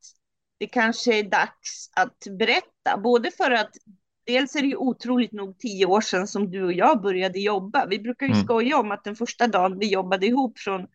det 0.58 0.66
kanske 0.66 1.18
är 1.18 1.22
dags 1.22 1.90
att 1.96 2.38
berätta, 2.38 2.98
både 3.02 3.30
för 3.30 3.50
att 3.50 3.70
dels 4.26 4.56
är 4.56 4.60
det 4.60 4.66
ju 4.66 4.76
otroligt 4.76 5.32
nog 5.32 5.58
tio 5.58 5.86
år 5.86 6.00
sedan 6.00 6.26
som 6.26 6.50
du 6.50 6.64
och 6.64 6.72
jag 6.72 7.02
började 7.02 7.40
jobba. 7.40 7.86
Vi 7.86 7.98
brukar 7.98 8.26
ju 8.26 8.32
mm. 8.32 8.44
skoja 8.44 8.78
om 8.78 8.90
att 8.90 9.04
den 9.04 9.16
första 9.16 9.46
dagen 9.46 9.78
vi 9.78 9.92
jobbade 9.92 10.26
ihop 10.26 10.58
från 10.58 10.86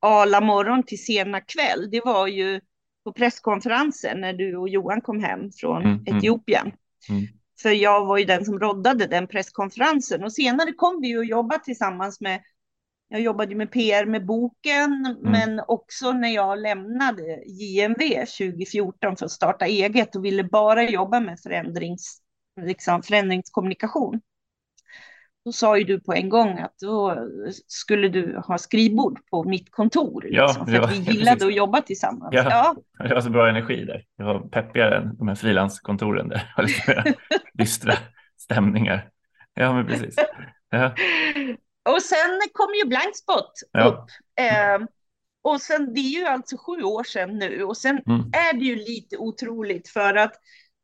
ala 0.00 0.40
morgon 0.40 0.82
till 0.82 1.04
sena 1.04 1.40
kväll, 1.40 1.90
det 1.90 2.00
var 2.04 2.26
ju 2.26 2.60
på 3.04 3.12
presskonferensen 3.12 4.20
när 4.20 4.32
du 4.32 4.56
och 4.56 4.68
Johan 4.68 5.00
kom 5.00 5.20
hem 5.20 5.50
från 5.52 5.82
mm, 5.82 6.04
mm. 6.06 6.16
Etiopien. 6.16 6.72
Mm. 7.08 7.26
För 7.62 7.70
jag 7.70 8.06
var 8.06 8.18
ju 8.18 8.24
den 8.24 8.44
som 8.44 8.58
roddade 8.58 9.06
den 9.06 9.26
presskonferensen 9.26 10.24
och 10.24 10.32
senare 10.32 10.72
kom 10.72 11.00
vi 11.00 11.08
ju 11.08 11.20
att 11.20 11.28
jobba 11.28 11.58
tillsammans 11.58 12.20
med 12.20 12.42
jag 13.08 13.20
jobbade 13.20 13.54
med 13.54 13.70
PR 13.70 14.06
med 14.06 14.26
boken, 14.26 15.06
mm. 15.06 15.18
men 15.22 15.60
också 15.68 16.12
när 16.12 16.28
jag 16.28 16.58
lämnade 16.58 17.42
JMV 17.46 18.00
2014 18.38 19.16
för 19.16 19.26
att 19.26 19.32
starta 19.32 19.66
eget 19.66 20.16
och 20.16 20.24
ville 20.24 20.44
bara 20.44 20.82
jobba 20.82 21.20
med 21.20 21.40
förändrings, 21.40 22.20
liksom 22.60 23.02
förändringskommunikation. 23.02 24.20
Då 25.46 25.52
sa 25.52 25.78
ju 25.78 25.84
du 25.84 26.00
på 26.00 26.12
en 26.12 26.28
gång 26.28 26.58
att 26.58 26.78
då 26.78 27.28
skulle 27.66 28.08
du 28.08 28.36
ha 28.46 28.58
skrivbord 28.58 29.18
på 29.30 29.44
mitt 29.44 29.70
kontor. 29.70 30.22
Liksom, 30.22 30.64
ja, 30.66 30.66
för 30.66 30.80
att 30.80 30.92
vi 30.92 30.96
gillade 31.12 31.44
ja, 31.44 31.46
att 31.46 31.54
jobba 31.54 31.80
tillsammans. 31.80 32.34
Ja, 32.34 32.74
ja. 32.98 33.04
Det 33.08 33.14
var 33.14 33.20
så 33.20 33.30
bra 33.30 33.48
energi 33.48 33.84
där. 33.84 34.04
Jag 34.16 34.24
var 34.24 34.40
peppigare 34.40 34.96
än 34.96 35.16
de 35.16 35.28
här 35.28 35.34
frilanskontoren 35.34 36.28
där. 36.28 36.54
Det 36.56 36.62
lite 36.66 37.14
dystra 37.54 37.94
stämningar. 38.38 39.10
Ja, 39.54 39.74
men 39.74 39.86
precis. 39.86 40.16
Ja. 40.70 40.94
Och 41.88 42.02
sen 42.02 42.40
kom 42.52 42.74
ju 42.82 42.88
Blankspot 42.88 43.52
upp. 43.86 44.04
Eh, 44.40 44.86
och 45.42 45.60
sen, 45.60 45.94
det 45.94 46.00
är 46.00 46.20
ju 46.20 46.26
alltså 46.26 46.56
sju 46.56 46.82
år 46.82 47.04
sedan 47.04 47.38
nu. 47.38 47.62
Och 47.62 47.76
sen 47.76 48.02
mm. 48.06 48.20
är 48.20 48.58
det 48.58 48.64
ju 48.64 48.76
lite 48.76 49.16
otroligt 49.16 49.88
för 49.88 50.14
att 50.14 50.34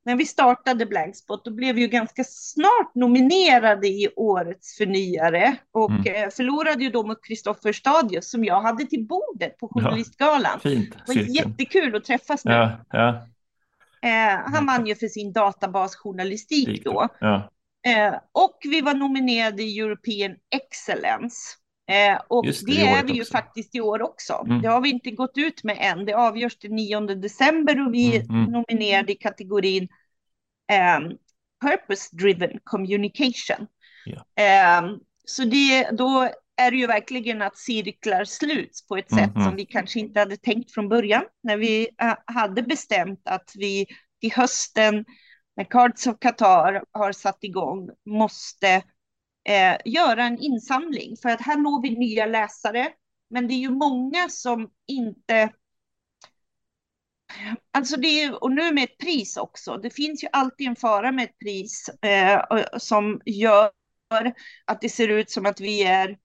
när 0.05 0.17
vi 0.17 0.27
startade 0.27 0.87
Blankspot, 0.87 1.45
då 1.45 1.51
blev 1.51 1.75
vi 1.75 1.81
ju 1.81 1.89
ganska 1.89 2.25
snart 2.25 2.95
nominerade 2.95 3.89
i 3.89 4.09
årets 4.17 4.77
förnyare 4.77 5.57
och 5.73 5.91
mm. 5.91 6.03
Eh, 6.07 6.31
förlorade 6.31 6.85
ju 6.85 6.91
då 6.91 7.07
mot 7.07 7.25
Kristoffer 7.25 7.73
Stadius 7.73 8.31
som 8.31 8.45
jag 8.45 8.61
hade 8.61 8.85
till 8.85 9.07
bordet 9.07 9.59
på 9.59 9.69
Journalistgalan. 9.69 10.61
Ja, 10.63 10.71
fint, 10.71 10.97
det 11.07 11.15
var 11.15 11.23
jättekul 11.23 11.97
att 11.97 12.05
träffas 12.05 12.45
nu. 12.45 12.53
Ja, 12.53 12.71
ja. 12.91 13.09
Eh, 14.03 14.53
han 14.53 14.67
vann 14.67 14.87
ju 14.87 14.95
för 14.95 15.09
sin 15.09 15.33
databasjournalistik 15.33 16.85
då. 16.85 17.09
Ja. 17.21 17.51
Eh, 17.87 18.15
och 18.33 18.59
vi 18.63 18.81
var 18.81 18.95
nominerade 18.95 19.63
i 19.63 19.81
European 19.81 20.37
Excellence. 20.55 21.37
Eh, 21.91 22.21
och 22.29 22.47
det, 22.47 22.67
det 22.67 22.81
är 22.81 23.05
vi 23.05 23.13
ju 23.13 23.21
också. 23.21 23.33
faktiskt 23.33 23.75
i 23.75 23.81
år 23.81 24.03
också. 24.03 24.45
Mm. 24.47 24.63
Det 24.63 24.69
har 24.69 24.81
vi 24.81 24.91
inte 24.91 25.11
gått 25.11 25.39
ut 25.39 25.65
med 25.65 25.79
än. 25.81 26.05
Det 26.05 26.13
avgörs 26.13 26.59
den 26.59 26.77
9 26.77 27.01
december 27.01 27.87
och 27.87 27.95
vi 27.95 28.17
är 28.17 28.21
mm, 28.21 28.37
mm. 28.37 28.51
nominerade 28.53 29.13
i 29.13 29.15
kategorin 29.15 29.89
eh, 30.73 31.01
Purpose 31.65 32.17
Driven 32.17 32.59
Communication. 32.65 33.67
Ja. 34.05 34.43
Eh, 34.45 34.83
så 35.25 35.45
det, 35.45 35.91
då 35.91 36.29
är 36.57 36.71
det 36.71 36.77
ju 36.77 36.87
verkligen 36.87 37.43
att 37.43 37.59
cirklar 37.59 38.25
sluts 38.25 38.87
på 38.87 38.97
ett 38.97 39.11
sätt 39.11 39.19
mm, 39.19 39.33
som 39.35 39.43
mm. 39.43 39.57
vi 39.57 39.65
kanske 39.65 40.01
inte 40.01 40.21
hade 40.21 40.37
tänkt 40.37 40.73
från 40.73 40.89
början 40.89 41.25
när 41.43 41.57
vi 41.57 41.89
äh, 42.03 42.15
hade 42.27 42.63
bestämt 42.63 43.21
att 43.25 43.53
vi 43.55 43.87
till 44.21 44.33
hösten 44.33 45.05
när 45.57 45.65
Cards 45.65 46.07
of 46.07 46.19
Qatar 46.19 46.85
har 46.93 47.13
satt 47.13 47.45
igång 47.45 47.91
måste 48.07 48.83
eh, 49.45 49.77
göra 49.85 50.25
en 50.25 50.39
insamling 50.39 51.17
för 51.23 51.29
att 51.29 51.41
här 51.41 51.57
når 51.57 51.83
vi 51.83 51.91
nya 51.91 52.27
läsare. 52.27 52.93
Men 53.31 53.49
det 53.49 53.55
är 53.55 53.59
ju 53.59 53.71
många 53.71 54.29
som 54.29 54.71
inte 54.87 55.53
Alltså 57.71 57.97
det 57.97 58.09
är, 58.09 58.45
och 58.45 58.53
nu 58.53 58.73
med 58.73 58.85
ett 58.85 58.99
pris 58.99 59.37
också. 59.37 59.77
Det 59.77 59.91
finns 59.91 60.25
ju 60.25 60.29
alltid 60.33 60.67
en 60.69 60.77
fara 60.77 61.13
med 61.13 61.25
ett 61.25 61.39
pris 61.39 61.89
eh, 62.03 62.43
som 62.79 63.21
gör 63.25 63.71
att 64.65 64.81
det 64.81 64.89
ser 64.89 65.09
ut 65.09 65.31
som 65.31 65.47
att 65.47 65.61
vi 65.61 65.83
är 65.83 66.19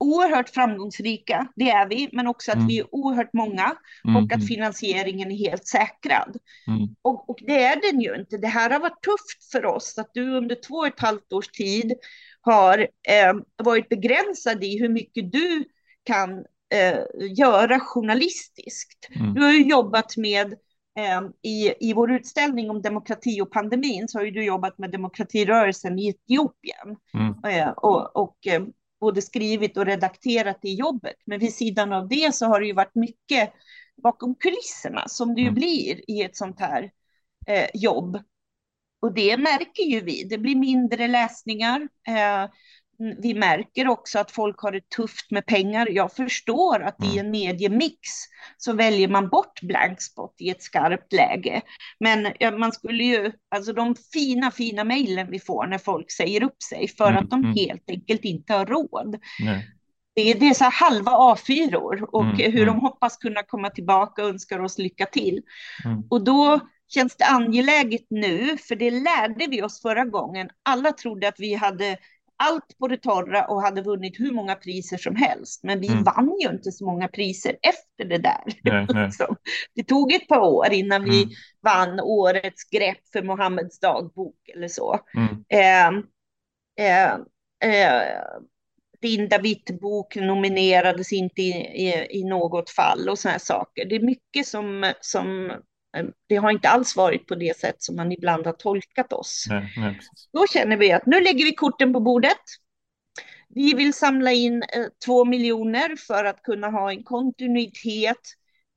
oerhört 0.00 0.48
framgångsrika, 0.48 1.48
det 1.56 1.70
är 1.70 1.88
vi, 1.88 2.08
men 2.12 2.26
också 2.26 2.50
att 2.50 2.56
mm. 2.56 2.66
vi 2.66 2.78
är 2.78 2.94
oerhört 2.94 3.32
många 3.32 3.76
mm. 4.04 4.16
och 4.16 4.32
att 4.32 4.36
mm. 4.36 4.46
finansieringen 4.46 5.30
är 5.30 5.36
helt 5.36 5.66
säkrad. 5.66 6.36
Mm. 6.66 6.88
Och, 7.02 7.30
och, 7.30 7.38
det 7.46 7.62
är 7.62 7.92
den 7.92 8.00
ju 8.00 8.14
inte. 8.14 8.36
Det 8.36 8.46
här 8.46 8.70
har 8.70 8.80
varit 8.80 9.02
tufft 9.02 9.50
för 9.52 9.66
oss, 9.66 9.98
att 9.98 10.10
du 10.14 10.36
under 10.36 10.54
två 10.54 10.74
och 10.74 10.86
ett 10.86 11.00
halvt 11.00 11.32
års 11.32 11.48
tid 11.48 11.92
har 12.40 12.78
eh, 12.78 13.34
varit 13.64 13.88
begränsad 13.88 14.64
i 14.64 14.78
hur 14.78 14.88
mycket 14.88 15.32
du 15.32 15.64
kan 16.04 16.30
eh, 16.74 16.98
göra 17.38 17.80
journalistiskt. 17.80 19.08
Mm. 19.16 19.34
Du 19.34 19.42
har 19.42 19.52
ju 19.52 19.62
jobbat 19.62 20.16
med 20.16 20.52
eh, 20.98 21.22
i, 21.42 21.74
I 21.80 21.92
vår 21.92 22.12
utställning 22.12 22.70
om 22.70 22.82
demokrati 22.82 23.40
och 23.40 23.50
pandemin 23.50 24.08
så 24.08 24.18
har 24.18 24.24
du 24.24 24.44
jobbat 24.44 24.78
med 24.78 24.90
demokratirörelsen 24.90 25.98
i 25.98 26.08
Etiopien. 26.08 26.96
Mm. 27.14 27.58
Eh, 27.58 27.68
och, 27.68 28.16
och 28.16 28.46
eh, 28.46 28.62
både 29.00 29.22
skrivit 29.22 29.76
och 29.76 29.86
redakterat 29.86 30.58
i 30.62 30.74
jobbet. 30.74 31.16
Men 31.24 31.38
vid 31.38 31.54
sidan 31.54 31.92
av 31.92 32.08
det 32.08 32.34
så 32.34 32.46
har 32.46 32.60
det 32.60 32.66
ju 32.66 32.72
varit 32.72 32.94
mycket 32.94 33.52
bakom 34.02 34.34
kulisserna 34.34 35.08
som 35.08 35.34
det 35.34 35.40
ju 35.40 35.48
mm. 35.48 35.54
blir 35.54 36.10
i 36.10 36.22
ett 36.22 36.36
sånt 36.36 36.60
här 36.60 36.90
eh, 37.46 37.68
jobb. 37.74 38.18
Och 39.00 39.14
det 39.14 39.36
märker 39.36 39.82
ju 39.82 40.00
vi. 40.00 40.24
Det 40.24 40.38
blir 40.38 40.56
mindre 40.56 41.08
läsningar. 41.08 41.88
Eh, 42.08 42.50
vi 43.18 43.34
märker 43.34 43.88
också 43.88 44.18
att 44.18 44.30
folk 44.30 44.58
har 44.58 44.72
det 44.72 44.88
tufft 44.88 45.30
med 45.30 45.46
pengar. 45.46 45.88
Jag 45.90 46.12
förstår 46.12 46.82
att 46.82 47.04
i 47.04 47.12
mm. 47.12 47.26
en 47.26 47.30
mediemix 47.30 47.98
så 48.56 48.72
väljer 48.72 49.08
man 49.08 49.28
bort 49.28 49.60
blankspot 49.62 50.34
i 50.38 50.50
ett 50.50 50.62
skarpt 50.62 51.12
läge. 51.12 51.62
Men 52.00 52.32
man 52.58 52.72
skulle 52.72 53.04
ju, 53.04 53.32
alltså 53.50 53.72
de 53.72 53.94
fina, 54.12 54.50
fina 54.50 54.84
mejlen 54.84 55.30
vi 55.30 55.40
får 55.40 55.66
när 55.66 55.78
folk 55.78 56.10
säger 56.10 56.42
upp 56.42 56.62
sig 56.62 56.88
för 56.88 57.10
mm, 57.10 57.24
att 57.24 57.30
de 57.30 57.40
mm. 57.40 57.56
helt 57.56 57.90
enkelt 57.90 58.24
inte 58.24 58.54
har 58.54 58.66
råd. 58.66 59.16
Nej. 59.40 59.66
Det 60.14 60.30
är, 60.30 60.40
det 60.40 60.48
är 60.48 60.54
så 60.54 60.64
halva 60.64 61.12
A4 61.12 61.74
och 62.02 62.24
mm, 62.24 62.52
hur 62.52 62.66
de 62.66 62.70
mm. 62.70 62.80
hoppas 62.80 63.16
kunna 63.16 63.42
komma 63.42 63.70
tillbaka 63.70 64.22
och 64.22 64.28
önskar 64.28 64.58
oss 64.58 64.78
lycka 64.78 65.06
till. 65.06 65.42
Mm. 65.84 66.02
Och 66.10 66.24
då 66.24 66.60
känns 66.88 67.16
det 67.16 67.24
angeläget 67.24 68.06
nu, 68.10 68.56
för 68.58 68.76
det 68.76 68.90
lärde 68.90 69.46
vi 69.50 69.62
oss 69.62 69.82
förra 69.82 70.04
gången. 70.04 70.48
Alla 70.62 70.92
trodde 70.92 71.28
att 71.28 71.40
vi 71.40 71.54
hade 71.54 71.96
allt 72.42 72.78
på 72.78 72.88
det 72.88 72.96
torra 72.96 73.44
och 73.44 73.62
hade 73.62 73.82
vunnit 73.82 74.20
hur 74.20 74.32
många 74.32 74.54
priser 74.54 74.96
som 74.96 75.16
helst. 75.16 75.64
Men 75.64 75.80
vi 75.80 75.88
mm. 75.88 76.04
vann 76.04 76.38
ju 76.42 76.48
inte 76.48 76.72
så 76.72 76.84
många 76.84 77.08
priser 77.08 77.56
efter 77.62 78.04
det 78.04 78.18
där. 78.18 78.42
Nej, 78.62 78.86
nej. 78.94 79.10
det 79.74 79.82
tog 79.82 80.12
ett 80.12 80.28
par 80.28 80.40
år 80.40 80.72
innan 80.72 81.02
mm. 81.02 81.10
vi 81.10 81.28
vann 81.62 82.00
årets 82.00 82.70
grepp 82.70 83.08
för 83.12 83.22
Mohammeds 83.22 83.80
dagbok 83.80 84.48
eller 84.54 84.68
så. 84.68 84.98
Mm. 85.16 85.44
Eh, 85.48 86.02
eh, 86.86 87.12
eh, 87.64 88.02
Linda 89.02 89.38
Witt-bok 89.38 90.16
nominerades 90.16 91.12
inte 91.12 91.42
i, 91.42 91.50
i, 91.88 92.06
i, 92.20 92.24
något 92.24 92.70
fall 92.70 93.08
och 93.08 93.18
sådana 93.18 93.38
saker. 93.38 93.84
Det 93.84 93.94
är 93.94 94.00
mycket 94.00 94.46
som, 94.46 94.92
som 95.00 95.52
det 96.28 96.36
har 96.36 96.50
inte 96.50 96.68
alls 96.68 96.96
varit 96.96 97.26
på 97.26 97.34
det 97.34 97.56
sätt 97.56 97.82
som 97.82 97.96
man 97.96 98.12
ibland 98.12 98.46
har 98.46 98.52
tolkat 98.52 99.12
oss. 99.12 99.44
Nej, 99.48 99.72
nej, 99.76 100.00
Då 100.32 100.46
känner 100.46 100.76
vi 100.76 100.92
att 100.92 101.06
nu 101.06 101.20
lägger 101.20 101.44
vi 101.44 101.54
korten 101.54 101.92
på 101.92 102.00
bordet. 102.00 102.38
Vi 103.48 103.74
vill 103.74 103.94
samla 103.94 104.32
in 104.32 104.62
eh, 104.62 104.86
två 105.06 105.24
miljoner 105.24 105.96
för 105.96 106.24
att 106.24 106.42
kunna 106.42 106.70
ha 106.70 106.90
en 106.90 107.02
kontinuitet, 107.02 108.16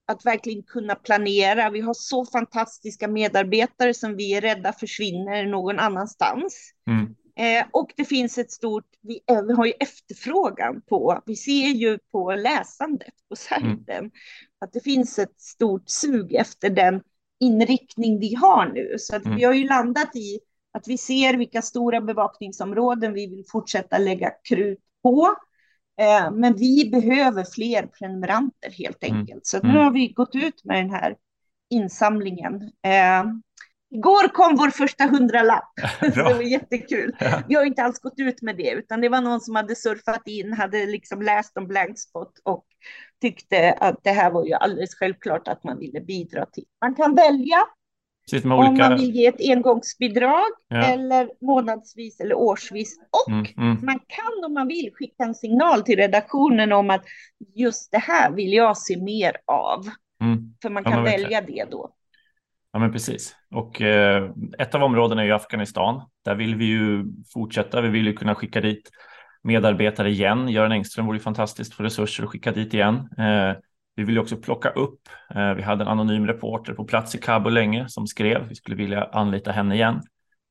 att 0.07 0.25
verkligen 0.25 0.63
kunna 0.63 0.95
planera. 0.95 1.69
Vi 1.69 1.81
har 1.81 1.93
så 1.93 2.25
fantastiska 2.25 3.07
medarbetare 3.07 3.93
som 3.93 4.15
vi 4.15 4.33
är 4.33 4.41
rädda 4.41 4.73
försvinner 4.73 5.45
någon 5.45 5.79
annanstans. 5.79 6.73
Mm. 6.87 7.15
Eh, 7.35 7.65
och 7.71 7.93
det 7.97 8.05
finns 8.05 8.37
ett 8.37 8.51
stort, 8.51 8.85
vi, 9.01 9.19
eh, 9.29 9.41
vi, 9.41 9.53
har 9.53 9.65
ju 9.65 9.73
efterfrågan 9.79 10.81
på, 10.81 11.21
vi 11.25 11.35
ser 11.35 11.67
ju 11.67 11.99
på 12.11 12.31
läsandet 12.31 13.13
på 13.29 13.35
sajten, 13.35 13.83
mm. 13.89 14.11
att 14.59 14.73
det 14.73 14.83
finns 14.83 15.19
ett 15.19 15.41
stort 15.41 15.89
sug 15.89 16.33
efter 16.33 16.69
den 16.69 17.01
inriktning 17.39 18.19
vi 18.19 18.35
har 18.35 18.65
nu. 18.73 18.95
Så 18.99 19.15
att 19.15 19.25
mm. 19.25 19.37
vi 19.37 19.43
har 19.43 19.53
ju 19.53 19.67
landat 19.67 20.15
i 20.15 20.39
att 20.71 20.87
vi 20.87 20.97
ser 20.97 21.37
vilka 21.37 21.61
stora 21.61 22.01
bevakningsområden 22.01 23.13
vi 23.13 23.27
vill 23.27 23.43
fortsätta 23.51 23.97
lägga 23.97 24.31
krut 24.49 24.79
på. 25.03 25.35
Eh, 26.01 26.31
men 26.31 26.55
vi 26.55 26.89
behöver 26.89 27.43
fler 27.43 27.87
prenumeranter 27.87 28.69
helt 28.71 29.03
Mm. 29.03 29.19
enkelt. 29.19 29.45
Så 29.47 29.57
Mm. 29.57 29.71
nu 29.71 29.79
har 29.79 29.91
vi 29.91 30.07
gått 30.07 30.35
ut 30.35 30.63
med 30.63 30.77
den 30.77 30.89
här 30.89 31.15
insamlingen. 31.69 32.61
Eh, 32.85 33.23
igår 33.93 34.27
kom 34.27 34.55
vår 34.55 34.69
första 34.69 35.03
hundralapp, 35.03 35.73
det 36.01 36.23
var 36.23 36.41
jättekul. 36.41 37.15
Ja. 37.19 37.41
Vi 37.47 37.55
har 37.55 37.65
inte 37.65 37.83
alls 37.83 37.99
gått 37.99 38.19
ut 38.19 38.41
med 38.41 38.57
det, 38.57 38.71
utan 38.71 39.01
det 39.01 39.09
var 39.09 39.21
någon 39.21 39.41
som 39.41 39.55
hade 39.55 39.75
surfat 39.75 40.27
in, 40.27 40.53
hade 40.53 40.85
liksom 40.85 41.21
läst 41.21 41.57
om 41.57 41.67
Blankspot 41.67 42.31
och 42.43 42.65
tyckte 43.21 43.73
att 43.73 44.03
det 44.03 44.11
här 44.11 44.31
var 44.31 44.45
ju 44.45 44.53
alldeles 44.53 44.95
självklart 44.95 45.47
att 45.47 45.63
man 45.63 45.79
ville 45.79 46.01
bidra 46.01 46.45
till. 46.45 46.65
Man 46.81 46.95
kan 46.95 47.15
välja 47.15 47.57
Precis 48.31 48.45
med 48.45 48.57
om 48.57 48.67
olika... 48.67 48.89
man 48.89 48.99
vill 48.99 49.15
ge 49.15 49.25
ett 49.27 49.41
engångsbidrag 49.49 50.49
Ja. 50.67 50.77
eller 50.85 51.29
månadsvis 51.41 52.19
eller 52.19 52.35
årsvis. 52.35 52.97
Och 52.99 53.31
Mm, 53.31 53.45
mm, 53.57 53.85
man 53.85 53.99
kan 54.07 54.45
om 54.45 54.53
man 54.53 54.67
vill 54.67 54.91
skicka 54.93 55.23
en 55.23 55.35
signal 55.35 55.81
till 55.83 55.95
redaktionen 55.97 56.71
om 56.71 56.89
att 56.89 57.03
just 57.55 57.91
det 57.91 57.97
här 57.97 58.31
vill 58.31 58.53
jag 58.53 58.77
se 58.77 58.97
mer 58.97 59.37
av. 59.45 59.85
mm. 60.21 60.53
För 60.61 60.69
man 60.69 60.83
Ja, 60.83 60.89
kan 60.91 61.03
men 61.03 61.11
välja 61.11 61.41
det 61.41 61.65
då. 61.71 61.93
Ja, 62.73 62.79
men 62.79 62.91
precis. 62.91 63.35
Och 63.51 63.81
eh, 63.81 64.31
ett 64.59 64.75
av 64.75 64.83
områdena 64.83 65.21
är 65.21 65.25
ju 65.25 65.31
Afghanistan. 65.31 66.01
Där 66.25 66.35
vill 66.35 66.55
vi 66.55 66.65
ju 66.65 67.05
fortsätta. 67.33 67.81
Vi 67.81 67.89
vill 67.89 68.05
ju 68.05 68.13
kunna 68.13 68.35
skicka 68.35 68.61
dit 68.61 68.89
medarbetare 69.43 70.09
igen. 70.09 70.49
Göran 70.49 70.71
Engström 70.71 71.05
vore 71.05 71.17
ju 71.17 71.23
fantastiskt 71.23 71.73
för 71.73 71.83
resurser 71.83 72.23
att 72.23 72.29
skicka 72.29 72.51
dit 72.51 72.73
igen. 72.73 72.95
Eh, 72.95 73.53
vi 73.95 74.03
vill 74.03 74.15
ju 74.15 74.21
också 74.21 74.37
plocka 74.37 74.69
upp. 74.69 74.99
Eh, 75.35 75.53
vi 75.53 75.61
hade 75.61 75.83
en 75.83 75.87
anonym 75.87 76.27
reporter 76.27 76.73
på 76.73 76.85
plats 76.85 77.15
i 77.15 77.17
Kabul 77.17 77.53
länge 77.53 77.89
som 77.89 78.07
skrev. 78.07 78.47
Vi 78.49 78.55
skulle 78.55 78.75
vilja 78.75 79.03
anlita 79.03 79.51
henne 79.51 79.75
igen. 79.75 80.01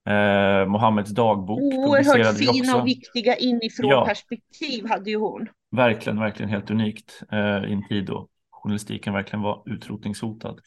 Eh, 0.08 0.66
Mohammeds 0.68 1.10
dagbok 1.10 1.60
Oerhört 1.60 2.38
fina 2.38 2.50
också. 2.60 2.78
och 2.78 2.86
viktiga 2.86 3.36
inifrån 3.36 3.90
Ja. 3.90 4.04
perspektiv 4.06 4.88
hade 4.88 5.10
ju 5.10 5.16
hon. 5.16 5.48
Verkligen, 5.70 6.20
verkligen 6.20 6.50
helt 6.50 6.70
unikt 6.70 7.22
eh, 7.32 7.38
i 7.70 7.72
en 7.72 7.88
tid 7.88 8.04
då 8.04 8.28
journalistiken 8.50 9.12
verkligen 9.12 9.42
var 9.42 9.62
utrotningshotad. 9.66 10.58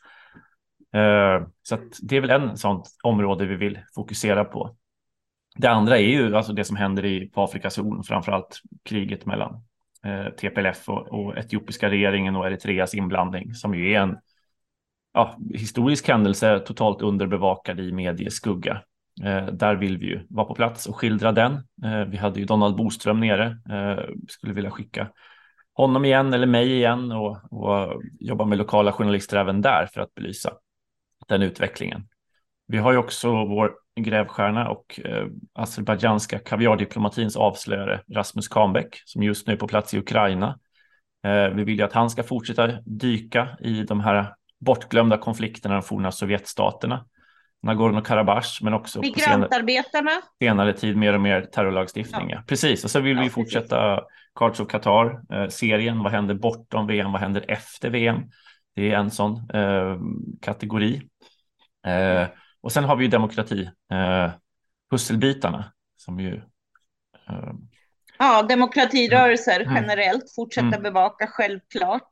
Eh, 0.95 1.47
så 1.63 1.75
att 1.75 1.99
det 2.01 2.17
är 2.17 2.21
väl 2.21 2.29
en 2.29 2.57
sånt 2.57 2.89
område 3.03 3.45
vi 3.45 3.55
vill 3.55 3.79
fokusera 3.95 4.45
på. 4.45 4.75
Det 5.55 5.67
andra 5.67 5.97
är 5.97 6.07
ju 6.07 6.35
alltså 6.35 6.53
det 6.53 6.63
som 6.63 6.75
händer 6.75 7.05
i, 7.05 7.29
på 7.29 7.43
Afrikas 7.43 7.77
horn, 7.77 8.03
framförallt 8.03 8.61
kriget 8.83 9.25
mellan 9.25 9.63
eh, 10.05 10.25
TPLF 10.25 10.89
och, 10.89 11.07
och 11.07 11.37
etiopiska 11.37 11.89
regeringen 11.89 12.35
och 12.35 12.47
Eritreas 12.47 12.95
inblandning 12.95 13.53
som 13.53 13.75
ju 13.75 13.93
är 13.93 13.99
en 13.99 14.17
ja, 15.13 15.37
historisk 15.53 16.07
händelse 16.07 16.59
totalt 16.59 17.01
underbevakad 17.01 17.79
i 17.79 17.91
medieskugga. 17.91 18.81
Eh, 19.23 19.45
där 19.45 19.75
vill 19.75 19.97
vi 19.97 20.05
ju 20.05 20.25
vara 20.29 20.45
på 20.47 20.55
plats 20.55 20.85
och 20.85 20.95
skildra 20.95 21.31
den. 21.31 21.53
Eh, 21.83 22.05
vi 22.07 22.17
hade 22.17 22.39
ju 22.39 22.45
Donald 22.45 22.75
Boström 22.75 23.19
nere, 23.19 23.45
eh, 23.69 24.03
skulle 24.27 24.53
vilja 24.53 24.71
skicka 24.71 25.07
honom 25.73 26.05
igen 26.05 26.33
eller 26.33 26.47
mig 26.47 26.71
igen 26.71 27.11
och, 27.11 27.37
och 27.51 28.01
jobba 28.19 28.45
med 28.45 28.57
lokala 28.57 28.91
journalister 28.91 29.37
även 29.37 29.61
där 29.61 29.89
för 29.93 30.01
att 30.01 30.15
belysa 30.15 30.53
den 31.27 31.41
utvecklingen. 31.41 32.07
Vi 32.67 32.77
har 32.77 32.91
ju 32.91 32.97
också 32.97 33.29
vår 33.29 33.71
grävstjärna 33.99 34.69
och 34.69 34.99
eh, 35.05 35.27
azerbajdzjanska 35.53 36.39
kaviardiplomatins 36.39 37.35
avslöjare 37.35 38.01
Rasmus 38.13 38.47
Kahnbäck 38.47 39.01
som 39.05 39.23
just 39.23 39.47
nu 39.47 39.53
är 39.53 39.57
på 39.57 39.67
plats 39.67 39.93
i 39.93 39.97
Ukraina. 39.97 40.59
Eh, 41.25 41.47
vi 41.47 41.63
vill 41.63 41.77
ju 41.77 41.83
att 41.83 41.93
han 41.93 42.09
ska 42.09 42.23
fortsätta 42.23 42.67
dyka 42.85 43.57
i 43.59 43.83
de 43.83 43.99
här 43.99 44.33
bortglömda 44.59 45.17
konflikterna 45.17 45.75
i 45.75 45.77
de 45.77 45.83
forna 45.83 46.11
Sovjetstaterna. 46.11 47.05
Nagorno-Karabach, 47.65 48.59
men 48.61 48.73
också 48.73 49.01
på 49.01 49.05
senare, 49.05 49.37
Migrantarbetarna, 49.37 50.11
senare 50.39 50.73
tid 50.73 50.97
mer 50.97 51.13
och 51.13 51.21
mer 51.21 51.41
terrorlagstiftning. 51.41 52.29
Ja. 52.29 52.43
Precis, 52.47 52.83
och 52.83 52.91
så 52.91 52.99
vill 52.99 53.17
Ja, 53.17 53.23
vi 53.23 53.29
fortsätta 53.29 54.01
Cards 54.39 54.59
of 54.59 54.67
Qatar, 54.67 55.21
eh, 55.33 55.47
serien, 55.47 56.03
vad 56.03 56.11
händer 56.11 56.35
bortom 56.35 56.87
VM, 56.87 57.11
vad 57.11 57.21
händer 57.21 57.45
efter 57.47 57.89
VM? 57.89 58.21
Det 58.75 58.91
är 58.91 58.97
en 58.97 59.11
sån 59.11 59.49
eh, 59.53 59.97
kategori. 60.41 61.01
Eh, 61.85 62.27
och 62.61 62.71
sen 62.71 62.83
har 62.83 62.95
vi 62.95 63.03
ju 63.03 63.09
demokrati, 63.09 63.69
eh, 63.91 64.31
pusselbitarna 64.91 65.73
som 65.95 66.19
ju 66.19 66.35
eh, 67.29 67.53
ja, 68.19 68.43
demokratirörelser 68.43 69.59
Mm. 69.61 69.75
generellt, 69.75 70.35
fortsätta 70.35 70.67
Mm. 70.67 70.83
bevaka 70.83 71.27
självklart. 71.27 72.07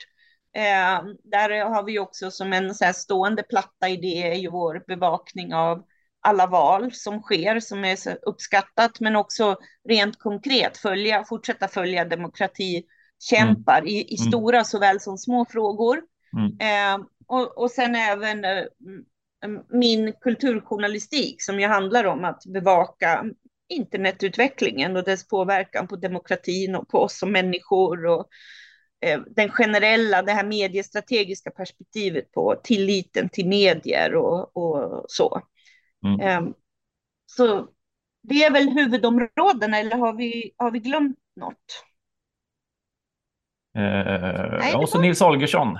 Eh, 0.56 1.04
där 1.24 1.66
har 1.66 1.84
vi 1.84 2.00
också 2.00 2.32
som 2.32 2.54
en 2.54 2.76
så 2.76 2.86
här 2.86 2.94
stående 2.94 3.44
platta 3.44 3.90
i 3.90 3.98
det 3.98 4.32
är 4.32 4.36
ju 4.36 4.50
vår 4.50 4.84
bevakning 4.88 5.54
av 5.54 5.84
alla 6.22 6.48
val 6.48 6.92
som 6.92 7.22
sker 7.22 7.60
som 7.60 7.86
är 7.86 7.98
uppskattat 8.28 9.00
men 9.00 9.16
också 9.16 9.56
rent 9.90 10.20
konkret 10.20 10.78
följa, 10.78 11.24
fortsätta 11.24 11.68
följa 11.68 12.06
demokratikämpar 12.06 13.88
i, 13.88 14.02
i 14.14 14.18
Mm. 14.20 14.32
stora 14.32 14.64
såväl 14.64 15.00
som 15.00 15.18
små 15.18 15.46
frågor. 15.46 16.02
Mm. 16.38 16.58
Eh, 16.60 17.06
och, 17.28 17.58
och 17.58 17.72
sen 17.72 17.96
även 17.96 18.46
eh, 18.46 18.64
min 19.70 20.14
kulturjournalistik 20.14 21.42
som 21.42 21.60
ju 21.60 21.68
handlar 21.68 22.04
om 22.04 22.26
att 22.26 22.46
bevaka 22.46 23.26
internetutvecklingen 23.70 24.96
och 24.96 25.04
dess 25.04 25.28
påverkan 25.28 25.88
på 25.88 25.96
demokratin 25.96 26.76
och 26.76 26.88
på 26.90 27.00
oss 27.00 27.18
som 27.18 27.32
människor 27.32 28.06
och 28.06 28.28
eh, 29.06 29.22
den 29.28 29.50
generella, 29.50 30.22
det 30.22 30.32
här 30.32 30.46
mediestrategiska 30.46 31.52
perspektivet 31.52 32.32
på 32.32 32.56
tilliten 32.64 33.30
till 33.30 33.48
medier 33.48 34.16
och, 34.16 34.58
och 34.58 35.06
så. 35.08 35.42
Mm. 36.06 36.20
Ehm, 36.20 36.54
så 37.26 37.68
det 38.22 38.44
är 38.44 38.52
väl 38.52 38.70
huvudområdena 38.70 39.80
eller 39.80 39.98
har 39.98 40.14
vi, 40.14 40.52
har 40.58 40.72
vi 40.72 40.80
glömt 40.80 41.18
något? 41.36 41.84
Eh, 43.76 44.72
det 44.72 44.76
och 44.76 44.90
så 44.90 45.02
Nils 45.02 45.20
Holgersson. 45.20 45.78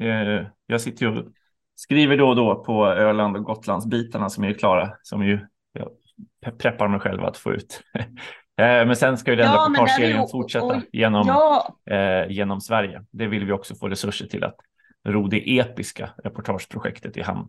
Eh, 0.00 0.46
jag 0.66 0.80
sitter 0.80 1.06
ju 1.06 1.32
skriver 1.74 2.16
då 2.16 2.28
och 2.28 2.36
då 2.36 2.64
på 2.64 2.86
Öland 2.86 3.36
och 3.36 3.44
Gotlandsbitarna 3.44 4.30
som 4.30 4.44
är 4.44 4.52
klara, 4.54 4.90
som 5.02 5.24
ju 5.26 5.46
jag 5.72 5.88
preppar 6.58 6.88
mig 6.88 7.00
själv 7.00 7.24
att 7.24 7.36
få 7.36 7.52
ut. 7.52 7.82
eh, 7.94 8.06
men 8.86 8.96
sen 8.96 9.18
ska 9.18 9.30
ju 9.30 9.36
den 9.36 9.46
Ja, 9.46 9.66
reportageserien 9.68 10.28
fortsätta 10.28 10.66
och- 10.66 10.82
genom, 10.92 11.26
Ja, 11.28 11.76
eh, 11.90 12.30
genom 12.32 12.60
Sverige. 12.60 13.04
Det 13.10 13.26
vill 13.26 13.44
vi 13.44 13.52
också 13.52 13.74
få 13.74 13.88
resurser 13.88 14.26
till 14.26 14.44
att 14.44 14.56
ro 15.08 15.26
det 15.28 15.58
episka 15.58 16.10
reportageprojektet 16.24 17.16
i 17.16 17.22
hamn. 17.22 17.48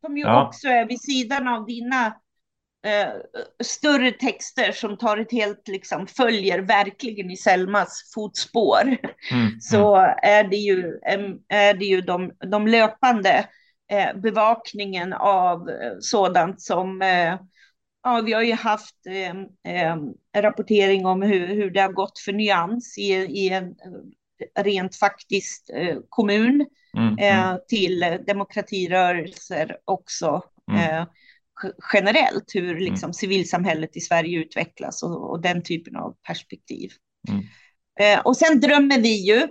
som 0.00 0.16
ju 0.16 0.22
Ja. 0.22 0.46
också 0.46 0.68
är 0.68 0.86
vid 0.88 1.00
sidan 1.00 1.48
av 1.48 1.66
dina 1.66 2.14
eh, 2.84 3.12
större 3.62 4.10
texter 4.10 4.72
som 4.72 4.96
tar 4.96 5.16
ett 5.16 5.32
helt, 5.32 5.68
liksom, 5.68 6.06
följer 6.06 6.58
verkligen 6.58 7.30
i 7.30 7.36
Selmas 7.36 8.12
fotspår. 8.14 8.96
Mm, 9.30 9.50
så 9.60 9.96
är 10.22 10.44
det 10.44 10.56
ju, 10.56 10.98
är 11.48 11.74
det 11.74 11.84
ju 11.84 12.00
de, 12.00 12.32
de 12.50 12.66
löpande 12.66 13.48
eh, 13.90 14.20
bevakningen 14.20 15.12
av 15.12 15.70
eh, 15.70 15.92
sådant 16.00 16.60
som 16.60 17.02
eh, 17.02 17.38
Ja, 18.06 18.20
vi 18.20 18.32
har 18.32 18.42
ju 18.42 18.52
haft 18.52 19.06
eh, 19.06 19.96
rapportering 20.42 21.06
om 21.06 21.22
hur, 21.22 21.46
hur 21.46 21.70
det 21.70 21.80
har 21.80 21.92
gått 21.92 22.18
för 22.18 22.32
nyans 22.32 22.98
i, 22.98 23.12
i 23.12 23.48
en 23.48 23.74
rent 24.58 24.96
faktiskt 24.96 25.70
kommun 26.08 26.66
mm, 26.96 27.18
mm, 27.18 27.58
till 27.68 28.18
demokratirörelser 28.26 29.76
också 29.84 30.42
Mm. 30.72 31.06
Generellt, 31.92 32.54
hur 32.54 32.80
liksom 32.80 33.12
civilsamhället 33.12 33.96
i 33.96 34.00
Sverige 34.00 34.38
utvecklas 34.38 35.02
och, 35.02 35.30
och 35.30 35.42
den 35.42 35.62
typen 35.62 35.96
av 35.96 36.16
perspektiv. 36.26 36.90
Mm. 37.28 37.44
Eh, 38.00 38.20
och 38.26 38.36
sen 38.36 38.60
drömmer 38.60 39.00
vi 39.00 39.26
ju, 39.26 39.36
eh, 39.36 39.48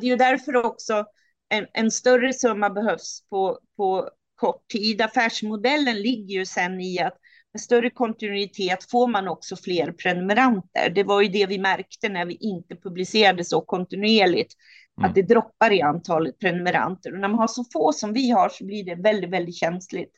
det 0.00 0.06
är 0.06 0.10
ju 0.10 0.16
därför 0.16 0.56
också 0.56 1.04
en, 1.48 1.66
en 1.72 1.90
större 1.90 2.32
summa 2.32 2.70
behövs 2.70 3.26
på, 3.30 3.58
på 3.76 4.10
kort 4.34 4.68
tid. 4.68 5.02
Affärsmodellen 5.02 6.02
ligger 6.02 6.34
ju 6.34 6.46
sen 6.46 6.80
i 6.80 6.98
att 6.98 7.16
med 7.52 7.60
större 7.60 7.90
kontinuitet 7.90 8.90
får 8.90 9.08
man 9.08 9.28
också 9.28 9.56
fler 9.56 9.92
prenumeranter. 9.92 10.90
Det 10.94 11.04
var 11.04 11.22
ju 11.22 11.28
det 11.28 11.46
vi 11.46 11.58
märkte 11.58 12.08
när 12.08 12.26
vi 12.26 12.34
inte 12.34 12.76
publicerade 12.76 13.44
så 13.44 13.60
kontinuerligt, 13.60 14.54
Mm. 14.98 15.08
att 15.08 15.14
det 15.14 15.22
droppar 15.22 15.72
i 15.72 15.82
antalet 15.82 16.38
prenumeranter. 16.38 17.12
Och 17.12 17.20
när 17.20 17.28
man 17.28 17.38
har 17.38 17.46
så 17.46 17.64
få 17.72 17.92
som 17.92 18.12
vi 18.12 18.30
har 18.30 18.48
så 18.48 18.64
blir 18.64 18.84
det 18.84 18.94
väldigt, 18.94 19.30
väldigt 19.30 19.56
känsligt. 19.56 20.12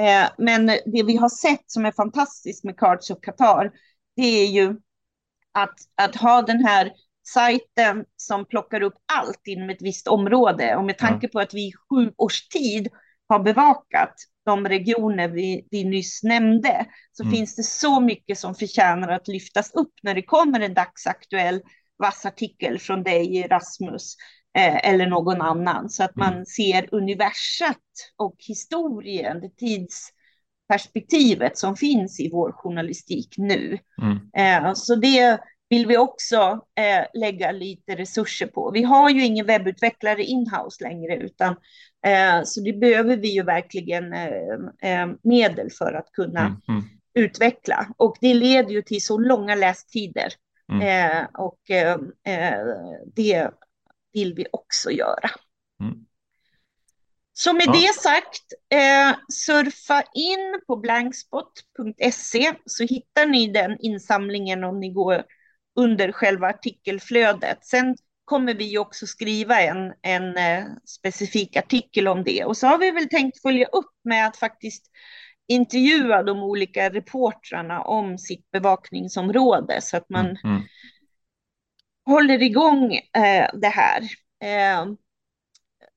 Eh, 0.00 0.28
men 0.38 0.66
det 0.66 1.02
vi 1.02 1.16
har 1.16 1.28
sett 1.28 1.70
som 1.70 1.86
är 1.86 1.92
fantastiskt 1.92 2.64
med 2.64 2.76
Cards 2.76 3.10
of 3.10 3.20
Qatar, 3.20 3.70
det 4.16 4.22
är 4.42 4.46
ju 4.46 4.76
att, 5.52 5.78
att 5.94 6.16
ha 6.16 6.42
den 6.42 6.64
här 6.64 6.92
sajten 7.28 8.04
som 8.16 8.44
plockar 8.44 8.82
upp 8.82 8.94
allt 9.12 9.40
inom 9.46 9.70
ett 9.70 9.82
visst 9.82 10.08
område. 10.08 10.76
Och 10.76 10.84
med 10.84 10.98
tanke 10.98 11.28
på 11.28 11.40
att 11.40 11.54
vi 11.54 11.68
i 11.68 11.72
sju 11.72 12.12
års 12.16 12.48
tid 12.48 12.88
har 13.28 13.38
bevakat 13.38 14.14
de 14.44 14.68
regioner 14.68 15.28
vi, 15.28 15.68
vi 15.70 15.84
nyss 15.84 16.22
nämnde, 16.22 16.86
så 17.12 17.22
Mm. 17.22 17.34
finns 17.34 17.56
det 17.56 17.62
så 17.62 18.00
mycket 18.00 18.38
som 18.38 18.54
förtjänar 18.54 19.08
att 19.08 19.28
lyftas 19.28 19.74
upp 19.74 19.92
när 20.02 20.14
det 20.14 20.22
kommer 20.22 20.60
en 20.60 20.74
dagsaktuell 20.74 21.62
vass 21.98 22.26
artikel 22.26 22.78
från 22.78 23.02
dig, 23.02 23.46
Rasmus, 23.50 24.16
eller 24.58 25.06
någon 25.06 25.40
annan. 25.40 25.90
Så 25.90 26.04
att 26.04 26.16
man 26.16 26.32
Mm. 26.32 26.44
ser 26.44 26.94
universet 26.94 27.76
och 28.16 28.36
historien, 28.38 29.40
det 29.40 29.56
tidsperspektivet 29.56 31.58
som 31.58 31.76
finns 31.76 32.20
i 32.20 32.30
vår 32.32 32.52
journalistik 32.52 33.34
nu. 33.36 33.78
mm. 34.02 34.18
Eh, 34.36 34.72
så 34.74 34.94
det, 34.94 35.38
vill 35.68 35.86
vi 35.86 35.96
också 35.96 36.66
eh, 36.74 37.20
lägga 37.20 37.52
lite 37.52 37.96
resurser 37.96 38.46
på. 38.46 38.70
Vi 38.70 38.82
har 38.82 39.10
ju 39.10 39.24
ingen 39.24 39.46
webbutvecklare 39.46 40.24
inhouse 40.24 40.84
längre, 40.84 41.16
utan 41.16 41.56
eh, 42.06 42.42
så 42.44 42.60
det 42.60 42.72
behöver 42.72 43.16
vi 43.16 43.28
ju 43.28 43.42
verkligen 43.42 44.12
eh, 44.12 44.28
eh 44.82 45.06
medel 45.22 45.70
för 45.78 45.92
att 45.92 46.12
kunna 46.12 46.40
mm, 46.40 46.60
mm. 46.68 46.82
utveckla. 47.14 47.86
Och 47.96 48.16
det 48.20 48.34
leder 48.34 48.70
ju 48.70 48.82
till 48.82 49.02
så 49.02 49.18
långa 49.18 49.54
lästider. 49.54 50.32
Mm. 50.72 50.82
Eh, 50.82 51.26
och 51.34 51.70
eh, 51.70 51.98
det 53.14 53.50
vill 54.12 54.34
vi 54.34 54.46
också 54.52 54.90
göra. 54.90 55.30
Mm. 55.82 56.06
Så 57.32 57.52
med 57.52 57.66
ja. 57.66 57.72
det 57.72 58.00
sagt, 58.00 58.44
eh, 58.74 59.16
surfa 59.32 60.02
in 60.14 60.60
på 60.66 60.76
blankspot.se 60.76 62.52
så 62.66 62.84
hittar 62.84 63.26
ni 63.26 63.46
den 63.46 63.76
insamlingen 63.80 64.64
om 64.64 64.80
ni 64.80 64.90
går 64.90 65.24
under 65.76 66.12
själva 66.12 66.48
artikelflödet. 66.48 67.64
Sen 67.64 67.96
kommer 68.24 68.54
vi 68.54 68.78
också 68.78 69.06
skriva 69.06 69.60
en, 69.60 69.92
en 70.02 70.36
eh, 70.36 70.64
specifik 70.86 71.56
artikel 71.56 72.08
om 72.08 72.24
det. 72.24 72.44
Och 72.44 72.56
så 72.56 72.66
har 72.66 72.78
vi 72.78 72.90
väl 72.90 73.08
tänkt 73.08 73.42
följa 73.42 73.66
upp 73.66 73.94
med 74.04 74.26
att 74.26 74.36
faktiskt 74.36 74.90
intervjua 75.48 76.22
de 76.22 76.42
olika 76.42 76.90
reportrarna 76.90 77.82
om 77.82 78.18
sitt 78.18 78.50
bevakningsområde 78.50 79.80
så 79.80 79.96
att 79.96 80.10
man 80.10 80.26
mm, 80.26 80.38
mm. 80.44 80.62
Håller 82.06 82.42
igång 82.42 82.94
eh, 82.94 83.50
det 83.54 83.68
här. 83.68 84.02
Eh, 84.42 84.86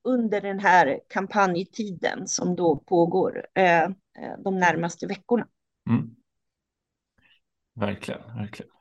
under 0.04 0.40
den 0.40 0.58
här 0.58 1.00
kampanjtiden 1.08 2.28
som 2.28 2.56
då 2.56 2.76
pågår 2.76 3.46
eh, 3.54 3.82
eh, 3.82 3.92
de 4.38 4.58
närmaste 4.58 5.06
veckorna. 5.06 5.46
Mm. 5.90 6.10
Verkligen, 7.74 8.36
verkligen. 8.36 8.72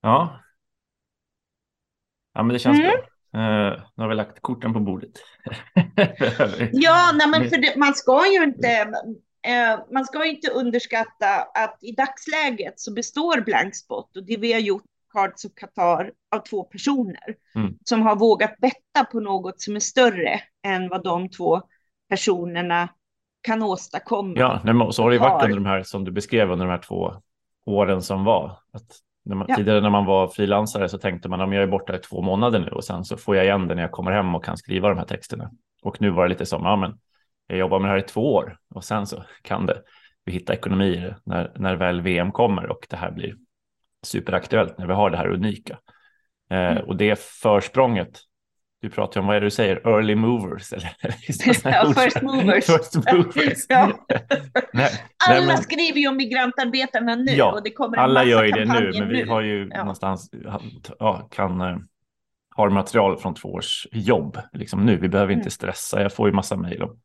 Ja. 0.00 0.40
Ja, 2.32 2.42
men 2.42 2.52
det 2.52 2.58
känns 2.58 2.78
mm. 2.78 2.90
bra. 2.90 3.06
Uh, 3.34 3.82
nu 3.94 4.02
har 4.02 4.08
vi 4.08 4.14
lagt 4.14 4.40
korten 4.40 4.72
på 4.72 4.80
bordet. 4.80 5.10
ja, 6.72 7.10
nej, 7.14 7.28
men 7.28 7.50
för 7.50 7.56
det, 7.56 7.76
man 7.76 7.94
ska 7.94 8.32
ju 8.32 8.44
inte 8.44 8.84
uh, 9.48 9.92
man 9.92 10.04
ska 10.04 10.24
inte 10.24 10.50
underskatta 10.50 11.42
att 11.54 11.78
i 11.80 11.92
dagsläget 11.92 12.80
så 12.80 12.92
består 12.92 13.40
Blankspot 13.40 14.16
och 14.16 14.26
det 14.26 14.36
vi 14.36 14.52
har 14.52 14.60
gjort 14.60 14.84
Cards 15.12 15.44
of 15.44 15.52
Qatar 15.54 16.12
av 16.30 16.38
två 16.38 16.64
personer 16.64 17.34
mm. 17.54 17.74
som 17.84 18.02
har 18.02 18.16
vågat 18.16 18.56
betta 18.58 19.04
på 19.12 19.20
något 19.20 19.60
som 19.60 19.76
är 19.76 19.80
större 19.80 20.40
än 20.66 20.88
vad 20.88 21.04
de 21.04 21.28
två 21.28 21.62
personerna 22.08 22.88
kan 23.42 23.62
åstadkomma. 23.62 24.34
Ja, 24.36 24.60
så 24.92 25.02
har 25.02 25.10
det 25.10 25.18
varit 25.18 25.44
under 25.44 25.56
de 25.56 25.66
här 25.66 25.82
som 25.82 26.04
du 26.04 26.12
beskrev 26.12 26.50
under 26.50 26.66
de 26.66 26.70
här 26.70 26.78
två 26.78 27.14
åren 27.66 28.02
som 28.02 28.24
var. 28.24 28.58
Att 28.72 29.00
när 29.24 29.36
man, 29.36 29.46
ja. 29.48 29.56
Tidigare 29.56 29.80
när 29.80 29.90
man 29.90 30.04
var 30.04 30.28
frilansare 30.28 30.88
så 30.88 30.98
tänkte 30.98 31.28
man 31.28 31.40
om 31.40 31.52
jag 31.52 31.62
är 31.62 31.66
borta 31.66 31.96
i 31.96 31.98
två 31.98 32.22
månader 32.22 32.58
nu 32.58 32.68
och 32.68 32.84
sen 32.84 33.04
så 33.04 33.16
får 33.16 33.36
jag 33.36 33.44
igen 33.44 33.68
det 33.68 33.74
när 33.74 33.82
jag 33.82 33.90
kommer 33.90 34.12
hem 34.12 34.34
och 34.34 34.44
kan 34.44 34.56
skriva 34.56 34.88
de 34.88 34.98
här 34.98 35.04
texterna. 35.04 35.50
Och 35.82 36.00
nu 36.00 36.10
var 36.10 36.22
det 36.22 36.28
lite 36.28 36.46
som, 36.46 36.64
ja 36.64 36.76
men 36.76 36.98
jag 37.46 37.58
jobbar 37.58 37.78
med 37.78 37.88
det 37.88 37.92
här 37.92 37.98
i 37.98 38.08
två 38.08 38.34
år 38.34 38.56
och 38.74 38.84
sen 38.84 39.06
så 39.06 39.24
kan 39.42 39.66
det, 39.66 39.82
vi 40.24 40.32
hitta 40.32 40.54
ekonomier 40.54 41.16
när, 41.24 41.52
när 41.56 41.76
väl 41.76 42.00
VM 42.00 42.32
kommer 42.32 42.66
och 42.66 42.86
det 42.90 42.96
här 42.96 43.10
blir 43.10 43.34
superaktuellt 44.06 44.78
när 44.78 44.86
vi 44.86 44.92
har 44.92 45.10
det 45.10 45.16
här 45.16 45.28
unika. 45.28 45.78
Eh, 46.50 46.58
mm. 46.58 46.84
Och 46.84 46.96
det 46.96 47.18
försprånget, 47.18 48.20
du 48.80 48.90
pratar 48.90 49.20
om, 49.20 49.26
vad 49.26 49.36
är 49.36 49.40
det 49.40 49.46
du 49.46 49.50
säger, 49.50 49.88
early 49.88 50.14
movers? 50.14 50.72
Eller? 50.72 50.90
ja, 51.64 51.92
first 51.96 52.22
movers. 52.22 52.66
first 52.66 52.94
movers. 53.12 53.66
ja. 53.68 54.06
nej, 54.72 54.90
alla 55.28 55.38
nej, 55.38 55.46
men... 55.46 55.56
skriver 55.56 55.98
ju 55.98 56.08
om 56.08 56.16
migrantarbetarna 56.16 57.14
nu 57.14 57.32
ja, 57.32 57.52
och 57.52 57.62
det 57.62 57.70
kommer 57.70 57.96
en 57.96 58.02
alla 58.02 58.24
gör 58.24 58.44
ju 58.44 58.50
det 58.50 58.64
nu, 58.64 58.92
men 58.98 59.08
vi 59.08 59.22
har 59.22 59.40
ju 59.40 59.68
ja. 59.70 59.78
någonstans, 59.78 60.30
ja, 60.98 61.28
kan 61.30 61.60
eh, 61.60 61.76
har 62.60 62.70
material 62.70 63.18
från 63.18 63.34
två 63.34 63.48
års 63.48 63.86
jobb 63.92 64.38
liksom 64.52 64.86
nu. 64.86 64.96
Vi 64.96 65.08
behöver 65.08 65.32
inte 65.32 65.42
mm. 65.42 65.50
stressa. 65.50 66.02
Jag 66.02 66.12
får 66.12 66.28
ju 66.28 66.34
massa 66.34 66.56
mejl 66.56 66.82
om 66.82 67.00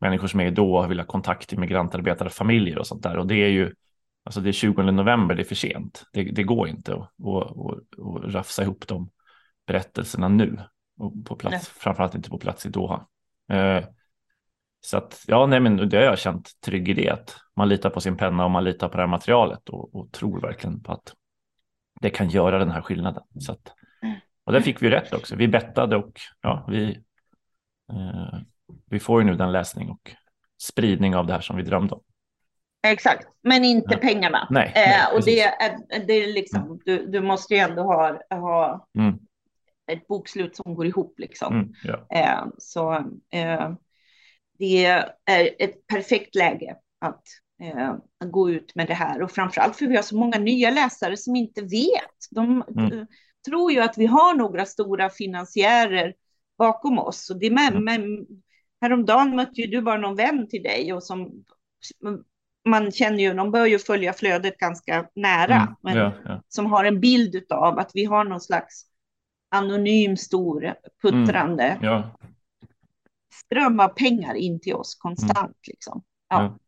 människor 0.00 0.28
som 0.28 0.40
är 0.40 0.50
då 0.50 0.76
och 0.76 0.90
vill 0.90 0.98
ha 0.98 1.06
kontakt 1.06 1.48
till 1.48 1.58
migrantarbetare, 1.58 2.30
familjer 2.30 2.78
och 2.78 2.86
sånt 2.86 3.02
där. 3.02 3.18
Och 3.18 3.26
det 3.26 3.34
är 3.34 3.48
ju 3.48 3.72
Alltså 4.24 4.40
det 4.40 4.50
är 4.50 4.52
20 4.52 4.82
november, 4.82 5.34
det 5.34 5.42
är 5.42 5.44
för 5.44 5.54
sent. 5.54 6.04
Det, 6.12 6.22
det 6.22 6.42
går 6.42 6.68
inte 6.68 6.94
att, 6.94 7.00
att, 7.00 7.56
att, 7.56 8.26
att 8.26 8.34
rafsa 8.34 8.62
ihop 8.62 8.88
de 8.88 9.10
berättelserna 9.66 10.28
nu. 10.28 10.58
Och 10.98 11.24
på 11.24 11.36
plats, 11.36 11.52
nej. 11.52 11.62
framförallt 11.64 12.14
inte 12.14 12.30
på 12.30 12.38
plats 12.38 12.66
i 12.66 12.68
Doha. 12.68 13.06
Eh, 13.48 13.84
så 14.80 14.96
att, 14.96 15.24
ja, 15.26 15.46
nej, 15.46 15.60
men 15.60 15.88
det 15.88 15.96
har 15.96 16.04
jag 16.04 16.18
känt 16.18 16.60
trygg 16.60 16.88
i 16.88 16.94
det. 16.94 17.10
Att 17.10 17.36
man 17.56 17.68
litar 17.68 17.90
på 17.90 18.00
sin 18.00 18.16
penna 18.16 18.44
och 18.44 18.50
man 18.50 18.64
litar 18.64 18.88
på 18.88 18.96
det 18.96 19.02
här 19.02 19.08
materialet 19.08 19.68
och, 19.68 19.94
och 19.94 20.12
tror 20.12 20.40
verkligen 20.40 20.82
på 20.82 20.92
att 20.92 21.14
det 22.00 22.10
kan 22.10 22.28
göra 22.28 22.58
den 22.58 22.70
här 22.70 22.82
skillnaden. 22.82 23.22
Så 23.40 23.52
att, 23.52 23.72
mm. 24.02 24.16
och 24.44 24.52
där 24.52 24.60
fick 24.60 24.82
vi 24.82 24.90
rätt 24.90 25.14
också. 25.14 25.36
Vi 25.36 25.48
bettade 25.48 25.96
och 25.96 26.20
ja, 26.40 26.66
vi, 26.68 26.98
eh, 27.92 28.38
vi 28.86 29.00
får 29.00 29.20
ju 29.20 29.26
nu 29.26 29.34
den 29.34 29.52
läsning 29.52 29.90
och 29.90 30.14
spridning 30.62 31.16
av 31.16 31.26
det 31.26 31.32
här 31.32 31.40
som 31.40 31.56
vi 31.56 31.62
drömde 31.62 31.94
om. 31.94 32.02
Exakt, 32.84 33.28
men 33.42 33.64
inte 33.64 33.96
pengarna. 33.96 34.48
Nej, 34.50 34.72
nej, 34.74 35.00
eh, 35.00 35.14
och 35.14 35.24
det 35.24 35.40
är, 35.40 36.06
det 36.06 36.12
är 36.12 36.32
liksom, 36.32 36.62
mm. 36.62 36.78
du, 36.84 37.06
du 37.06 37.20
måste 37.20 37.54
ju 37.54 37.60
ändå 37.60 37.82
ha, 37.82 38.20
ha 38.30 38.88
mm. 38.98 39.14
ett 39.92 40.06
bokslut 40.06 40.56
som 40.56 40.74
går 40.74 40.86
ihop. 40.86 41.18
Liksom. 41.18 41.54
Mm, 41.54 41.72
ja. 41.84 42.06
eh, 42.10 42.46
så 42.58 42.92
eh, 43.30 43.72
det 44.58 44.84
är 45.24 45.50
ett 45.58 45.86
perfekt 45.86 46.34
läge 46.34 46.76
att, 47.00 47.22
eh, 47.62 47.94
gå 48.30 48.50
ut 48.50 48.74
med 48.74 48.86
det 48.86 48.94
här. 48.94 49.22
Och 49.22 49.30
framför 49.30 49.60
allt 49.60 49.76
för 49.76 49.86
vi 49.86 49.96
har 49.96 50.02
så 50.02 50.16
många 50.16 50.38
nya 50.38 50.70
läsare 50.70 51.16
som 51.16 51.36
inte 51.36 51.62
vet. 51.62 52.30
De 52.30 52.64
mm. 52.78 53.06
tror 53.46 53.72
ju 53.72 53.80
att 53.80 53.98
vi 53.98 54.06
har 54.06 54.34
några 54.34 54.64
stora 54.64 55.10
finansiärer 55.10 56.14
bakom 56.58 56.98
oss. 56.98 57.30
Och 57.30 57.38
det 57.38 57.50
med, 57.50 57.72
mm. 57.74 57.84
med, 57.84 58.26
häromdagen 58.80 59.36
mötte 59.36 59.60
ju 59.60 59.66
du 59.66 59.82
bara 59.82 59.98
någon 59.98 60.16
vän 60.16 60.48
till 60.48 60.62
dig 60.62 60.92
och 60.92 61.02
som 61.02 61.44
man 62.64 62.92
känner 62.92 63.18
ju, 63.18 63.34
de 63.34 63.50
bör 63.50 63.66
ju 63.66 63.78
följa 63.78 64.12
flödet 64.12 64.58
ganska 64.58 65.06
nära, 65.14 65.54
mm, 65.54 65.74
men 65.80 65.96
ja, 65.96 66.12
ja. 66.24 66.42
som 66.48 66.66
har 66.66 66.84
en 66.84 67.00
bild 67.00 67.52
av 67.52 67.78
att 67.78 67.90
vi 67.94 68.04
har 68.04 68.24
någon 68.24 68.40
slags 68.40 68.84
anonym 69.50 70.16
stor 70.16 70.74
puttrande 71.02 71.64
mm, 71.64 71.84
ja. 71.84 72.18
ström 73.44 73.80
av 73.80 73.88
pengar 73.88 74.34
in 74.34 74.60
till 74.60 74.74
oss 74.74 74.94
konstant. 74.94 75.38
Mm. 75.38 75.54
Liksom. 75.66 76.02
Ja. 76.28 76.58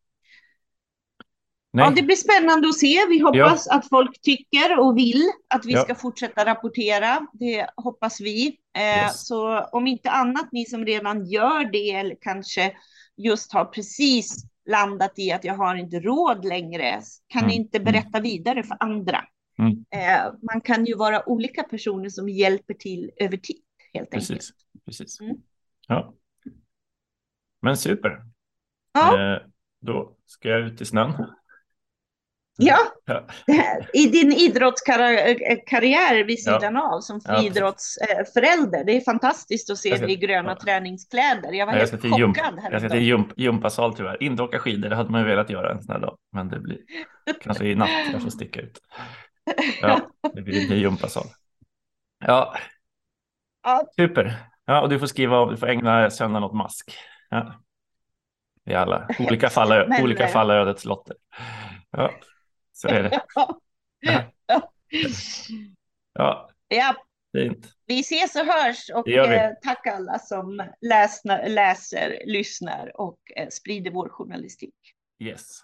Ja, 1.79 1.93
det 1.97 2.03
blir 2.03 2.17
spännande 2.17 2.69
att 2.69 2.79
se. 2.79 3.07
Vi 3.09 3.19
hoppas 3.19 3.69
att 3.69 3.89
folk 3.89 4.21
tycker 4.23 4.79
och 4.79 4.99
vill 4.99 5.31
att 5.49 5.65
vi 5.65 5.77
ska 5.77 5.95
fortsätta 5.95 6.45
rapportera. 6.45 7.27
Det 7.33 7.67
hoppas 7.77 8.21
vi. 8.21 8.59
Eh, 8.79 8.83
yes. 8.83 9.27
Så 9.27 9.61
om 9.61 9.87
inte 9.87 10.11
annat, 10.11 10.49
ni 10.53 10.65
som 10.65 10.85
redan 10.85 11.27
gör 11.27 11.73
det 11.73 11.91
eller 11.91 12.17
kanske 12.21 12.73
just 13.17 13.53
har 13.53 13.65
precis 13.65 14.45
landat 14.67 15.19
i 15.19 15.33
att 15.33 15.45
jag 15.45 15.55
har 15.55 15.75
inte 15.75 16.01
råd 16.01 16.45
längre, 16.45 17.01
kan 17.27 17.43
mm. 17.43 17.55
inte 17.55 17.79
mm. 17.79 17.93
berätta 17.93 18.21
vidare 18.21 18.63
för 18.63 18.77
andra. 18.81 19.25
Mm. 19.59 19.85
Eh, 19.91 20.33
man 20.53 20.61
kan 20.61 20.85
ju 20.85 20.95
vara 20.95 21.29
olika 21.29 21.63
personer 21.63 22.09
som 22.09 22.29
hjälper 22.29 22.75
till 22.75 23.11
över 23.17 23.37
tid, 23.37 23.63
helt 23.93 24.11
precis, 24.11 24.31
enkelt. 24.31 24.85
Precis. 24.85 25.21
Mm. 25.21 25.37
Ja. 25.89 26.15
Men 27.63 27.77
super. 27.77 28.25
Ja. 28.93 29.35
Eh, 29.35 29.43
då 29.81 30.17
ska 30.27 30.49
jag 30.49 30.61
ut 30.61 30.81
i 30.81 30.85
snön. 30.85 31.13
Ja, 32.59 32.79
i 33.93 34.07
din 34.07 34.33
idrottskarriär 34.33 36.25
vid 36.25 36.43
sidan 36.45 36.75
ja. 36.75 36.95
av 36.95 37.01
som 37.01 37.21
friidrottsförälder. 37.21 38.85
Det 38.85 38.97
är 38.97 39.01
fantastiskt 39.01 39.71
att 39.71 39.79
se 39.79 39.97
dig 39.97 40.13
i 40.13 40.17
gröna 40.17 40.51
ja. 40.51 40.65
träningskläder. 40.65 41.53
Jag 41.53 41.67
var 41.67 41.73
jag 41.73 41.81
helt 41.81 42.03
chockad. 42.03 42.19
Jump, 42.19 42.39
jag 42.71 42.81
ska 42.81 42.91
till 42.91 43.03
jump, 43.03 43.33
gympasal 43.37 43.95
tyvärr. 43.95 44.23
Inte 44.23 44.43
åka 44.43 44.59
skidor, 44.59 44.89
det 44.89 44.97
hade 44.97 45.11
man 45.11 45.21
ju 45.21 45.27
velat 45.27 45.51
göra 45.51 45.73
en 45.73 45.83
sån 45.83 45.93
här 45.93 46.01
dag. 46.01 46.19
Men 46.33 46.49
det 46.49 46.61
blir 46.61 46.79
kanske 47.41 47.65
i 47.65 47.75
natt 47.75 47.91
jag 48.13 48.23
får 48.23 48.31
sticka 48.31 48.61
ut. 48.61 48.79
Ja, 49.83 50.01
det 50.35 50.43
blir 50.43 50.63
inte 50.63 50.75
gympasal. 50.75 51.27
Ja. 52.25 52.55
ja, 53.65 53.83
super. 53.97 54.35
Ja, 54.65 54.81
och 54.81 54.89
du 54.89 54.99
får 54.99 55.07
skriva 55.07 55.37
av, 55.37 55.51
du 55.51 55.57
får 55.57 55.69
ägna 55.69 56.11
söndagen 56.11 56.45
åt 56.45 56.55
mask. 56.55 56.99
Ja. 57.31 57.55
Vi 58.65 58.75
alla 58.75 59.09
olika 59.19 59.51
fall, 59.51 59.93
olika 60.03 60.29
fall 60.29 60.51
ödets 60.51 60.85
lotter. 60.85 61.17
Ja. 61.91 62.11
Så 62.77 62.89
är 62.89 63.03
det. 63.03 63.21
Ja. 64.01 64.73
ja. 66.13 66.51
ja. 66.69 66.95
Fint. 67.33 67.73
Vi 67.87 68.01
ses 68.01 68.37
och 68.37 68.47
hörs 68.47 68.91
och 68.95 69.09
eh, 69.09 69.53
tack 69.63 69.87
alla 69.87 70.19
som 70.19 70.69
läsna, 70.81 71.47
läser, 71.47 72.23
lyssnar 72.27 73.01
och 73.01 73.19
eh, 73.37 73.49
sprider 73.49 73.91
vår 73.91 74.09
journalistik. 74.09 74.75
Yes. 75.19 75.61